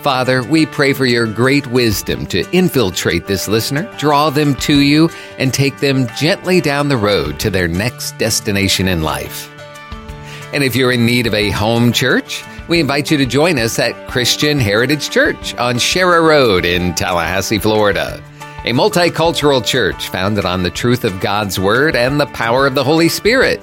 Father, 0.03 0.43
we 0.43 0.67
pray 0.67 0.93
for 0.93 1.07
your 1.07 1.27
great 1.27 1.67
wisdom 1.69 2.27
to 2.27 2.45
infiltrate 2.53 3.27
this 3.27 3.49
listener, 3.49 3.91
draw 3.97 4.29
them 4.29 4.55
to 4.57 4.81
you, 4.81 5.09
and 5.39 5.55
take 5.55 5.79
them 5.79 6.07
gently 6.15 6.61
down 6.61 6.89
the 6.89 6.97
road 6.99 7.41
to 7.41 7.49
their 7.49 7.69
next 7.69 8.19
destination 8.19 8.87
in 8.87 9.01
life. 9.01 9.50
And 10.53 10.65
if 10.65 10.75
you're 10.75 10.93
in 10.93 11.07
need 11.07 11.27
of 11.27 11.35
a 11.35 11.51
home 11.51 11.93
church, 11.93 12.45
we 12.69 12.81
invite 12.81 13.11
you 13.11 13.17
to 13.19 13.27
join 13.27 13.59
us 13.59 13.79
at 13.79 14.09
Christian 14.09 14.59
Heritage 14.59 15.11
Church 15.11 15.55
on 15.57 15.79
Sharer 15.79 16.23
Road 16.23 16.65
in 16.65 16.95
Tallahassee, 16.95 17.59
Florida 17.59 18.23
a 18.65 18.73
multicultural 18.73 19.65
church 19.65 20.11
founded 20.11 20.45
on 20.45 20.63
the 20.63 20.71
truth 20.71 21.05
of 21.05 21.19
God's 21.21 21.59
Word 21.59 21.97
and 21.97 22.21
the 22.21 22.27
power 22.27 22.67
of 22.67 22.75
the 22.75 22.85
Holy 22.85 23.09
Spirit. 23.09 23.59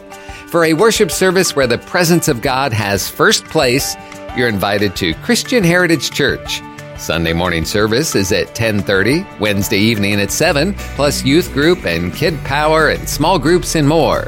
For 0.47 0.65
a 0.65 0.73
worship 0.73 1.11
service 1.11 1.55
where 1.55 1.67
the 1.67 1.77
presence 1.77 2.27
of 2.27 2.41
God 2.41 2.73
has 2.73 3.07
first 3.07 3.45
place, 3.45 3.95
you're 4.35 4.47
invited 4.47 4.95
to 4.95 5.13
Christian 5.15 5.63
Heritage 5.63 6.09
Church. 6.09 6.63
Sunday 6.97 7.33
morning 7.33 7.63
service 7.63 8.15
is 8.15 8.31
at 8.31 8.55
10:30, 8.55 9.23
Wednesday 9.39 9.77
evening 9.77 10.19
at 10.19 10.31
7, 10.31 10.73
plus 10.95 11.23
youth 11.23 11.53
group 11.53 11.85
and 11.85 12.11
kid 12.15 12.35
power 12.43 12.89
and 12.89 13.07
small 13.07 13.38
groups 13.38 13.75
and 13.75 13.88
more. 13.88 14.25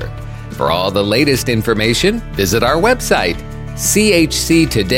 For 0.60 0.72
all 0.72 0.91
the 0.91 1.01
latest 1.01 1.47
information, 1.47 2.20
visit 2.34 2.64
our 2.64 2.76
website 2.76 3.38
chctoday.com. 3.76 4.89